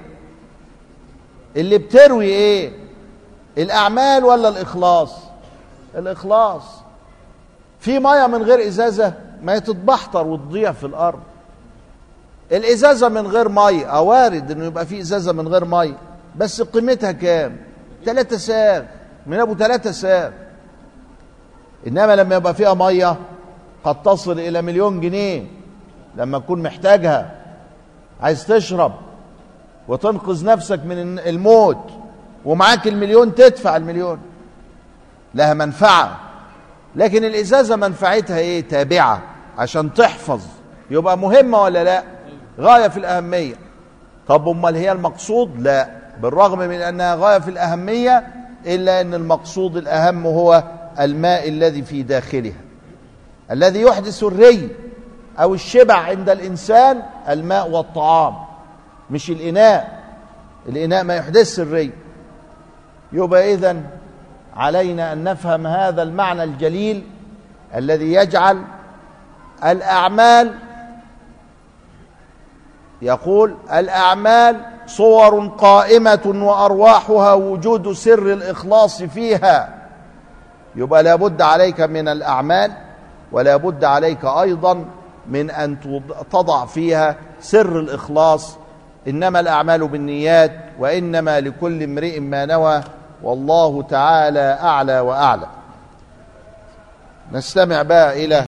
اللي 1.56 1.78
بتروي 1.78 2.24
إيه؟ 2.26 2.72
الأعمال 3.58 4.24
ولا 4.24 4.48
الإخلاص؟ 4.48 5.14
الإخلاص. 5.94 6.62
في 7.80 7.98
مية 7.98 8.26
من 8.26 8.42
غير 8.42 8.68
إزازة 8.68 9.14
ما 9.42 9.58
تتبحتر 9.58 10.26
وتضيع 10.26 10.72
في 10.72 10.86
الأرض. 10.86 11.20
الإزازة 12.52 13.08
من 13.08 13.26
غير 13.26 13.48
ميه 13.48 13.92
آه 13.92 14.00
وارد 14.00 14.50
إنه 14.50 14.64
يبقى 14.64 14.86
في 14.86 15.00
إزازة 15.00 15.32
من 15.32 15.48
غير 15.48 15.64
ميه 15.64 15.96
بس 16.36 16.62
قيمتها 16.62 17.12
كام؟ 17.12 17.56
ثلاثة 18.04 18.36
ساغ. 18.36 18.82
من 19.26 19.40
أبو 19.40 19.54
ثلاثة 19.54 19.90
ساغ. 19.90 20.30
إنما 21.86 22.16
لما 22.16 22.34
يبقى 22.34 22.54
فيها 22.54 22.74
مية 22.74 23.16
قد 23.84 24.02
تصل 24.02 24.38
إلى 24.38 24.62
مليون 24.62 25.00
جنيه. 25.00 25.44
لما 26.16 26.38
تكون 26.38 26.62
محتاجها. 26.62 27.30
عايز 28.20 28.46
تشرب. 28.46 28.92
وتنقذ 29.92 30.44
نفسك 30.44 30.80
من 30.84 31.18
الموت 31.18 31.90
ومعاك 32.44 32.88
المليون 32.88 33.34
تدفع 33.34 33.76
المليون. 33.76 34.18
لها 35.34 35.54
منفعة. 35.54 36.18
لكن 36.96 37.24
الإزازة 37.24 37.76
منفعتها 37.76 38.38
إيه؟ 38.38 38.68
تابعة 38.68 39.22
عشان 39.58 39.94
تحفظ. 39.94 40.40
يبقى 40.90 41.18
مهمة 41.18 41.62
ولا 41.62 41.84
لا؟ 41.84 42.02
غاية 42.60 42.88
في 42.88 42.96
الأهمية. 42.96 43.54
طب 44.28 44.48
أمال 44.48 44.76
هي 44.76 44.92
المقصود؟ 44.92 45.60
لا. 45.60 45.88
بالرغم 46.22 46.58
من 46.58 46.80
أنها 46.80 47.14
غاية 47.14 47.38
في 47.38 47.50
الأهمية 47.50 48.26
إلا 48.66 49.00
أن 49.00 49.14
المقصود 49.14 49.76
الأهم 49.76 50.26
هو 50.26 50.64
الماء 51.00 51.48
الذي 51.48 51.82
في 51.82 52.02
داخلها. 52.02 52.60
الذي 53.50 53.80
يحدث 53.80 54.22
الري 54.22 54.68
أو 55.38 55.54
الشبع 55.54 55.94
عند 55.94 56.30
الإنسان 56.30 57.02
الماء 57.28 57.70
والطعام. 57.70 58.51
مش 59.12 59.30
الإناء. 59.30 60.02
الإناء 60.68 61.04
ما 61.04 61.14
يحدث 61.16 61.58
الري. 61.58 61.92
يبقى 63.12 63.54
اذا 63.54 63.82
علينا 64.56 65.12
أن 65.12 65.24
نفهم 65.24 65.66
هذا 65.66 66.02
المعنى 66.02 66.44
الجليل 66.44 67.06
الذي 67.74 68.12
يجعل 68.12 68.62
الأعمال 69.64 70.54
يقول 73.02 73.56
الأعمال 73.72 74.60
صور 74.86 75.48
قائمة 75.48 76.20
وأرواحها 76.26 77.32
وجود 77.32 77.92
سر 77.92 78.32
الإخلاص 78.32 79.02
فيها. 79.02 79.74
يبقى 80.76 81.02
لابد 81.02 81.42
عليك 81.42 81.80
من 81.80 82.08
الأعمال 82.08 82.72
ولا 83.32 83.56
بد 83.56 83.84
عليك 83.84 84.24
أيضا 84.24 84.84
من 85.28 85.50
أن 85.50 85.76
تضع 86.30 86.66
فيها 86.66 87.16
سر 87.40 87.80
الإخلاص 87.80 88.56
إنما 89.08 89.40
الأعمال 89.40 89.88
بالنيات 89.88 90.52
وإنما 90.78 91.40
لكل 91.40 91.82
امرئ 91.82 92.20
ما 92.20 92.46
نوى 92.46 92.80
والله 93.22 93.82
تعالى 93.82 94.58
أعلى 94.62 95.00
وأعلى. 95.00 95.46
نستمع 97.32 97.82
بقى 97.82 98.24
إلى 98.24 98.44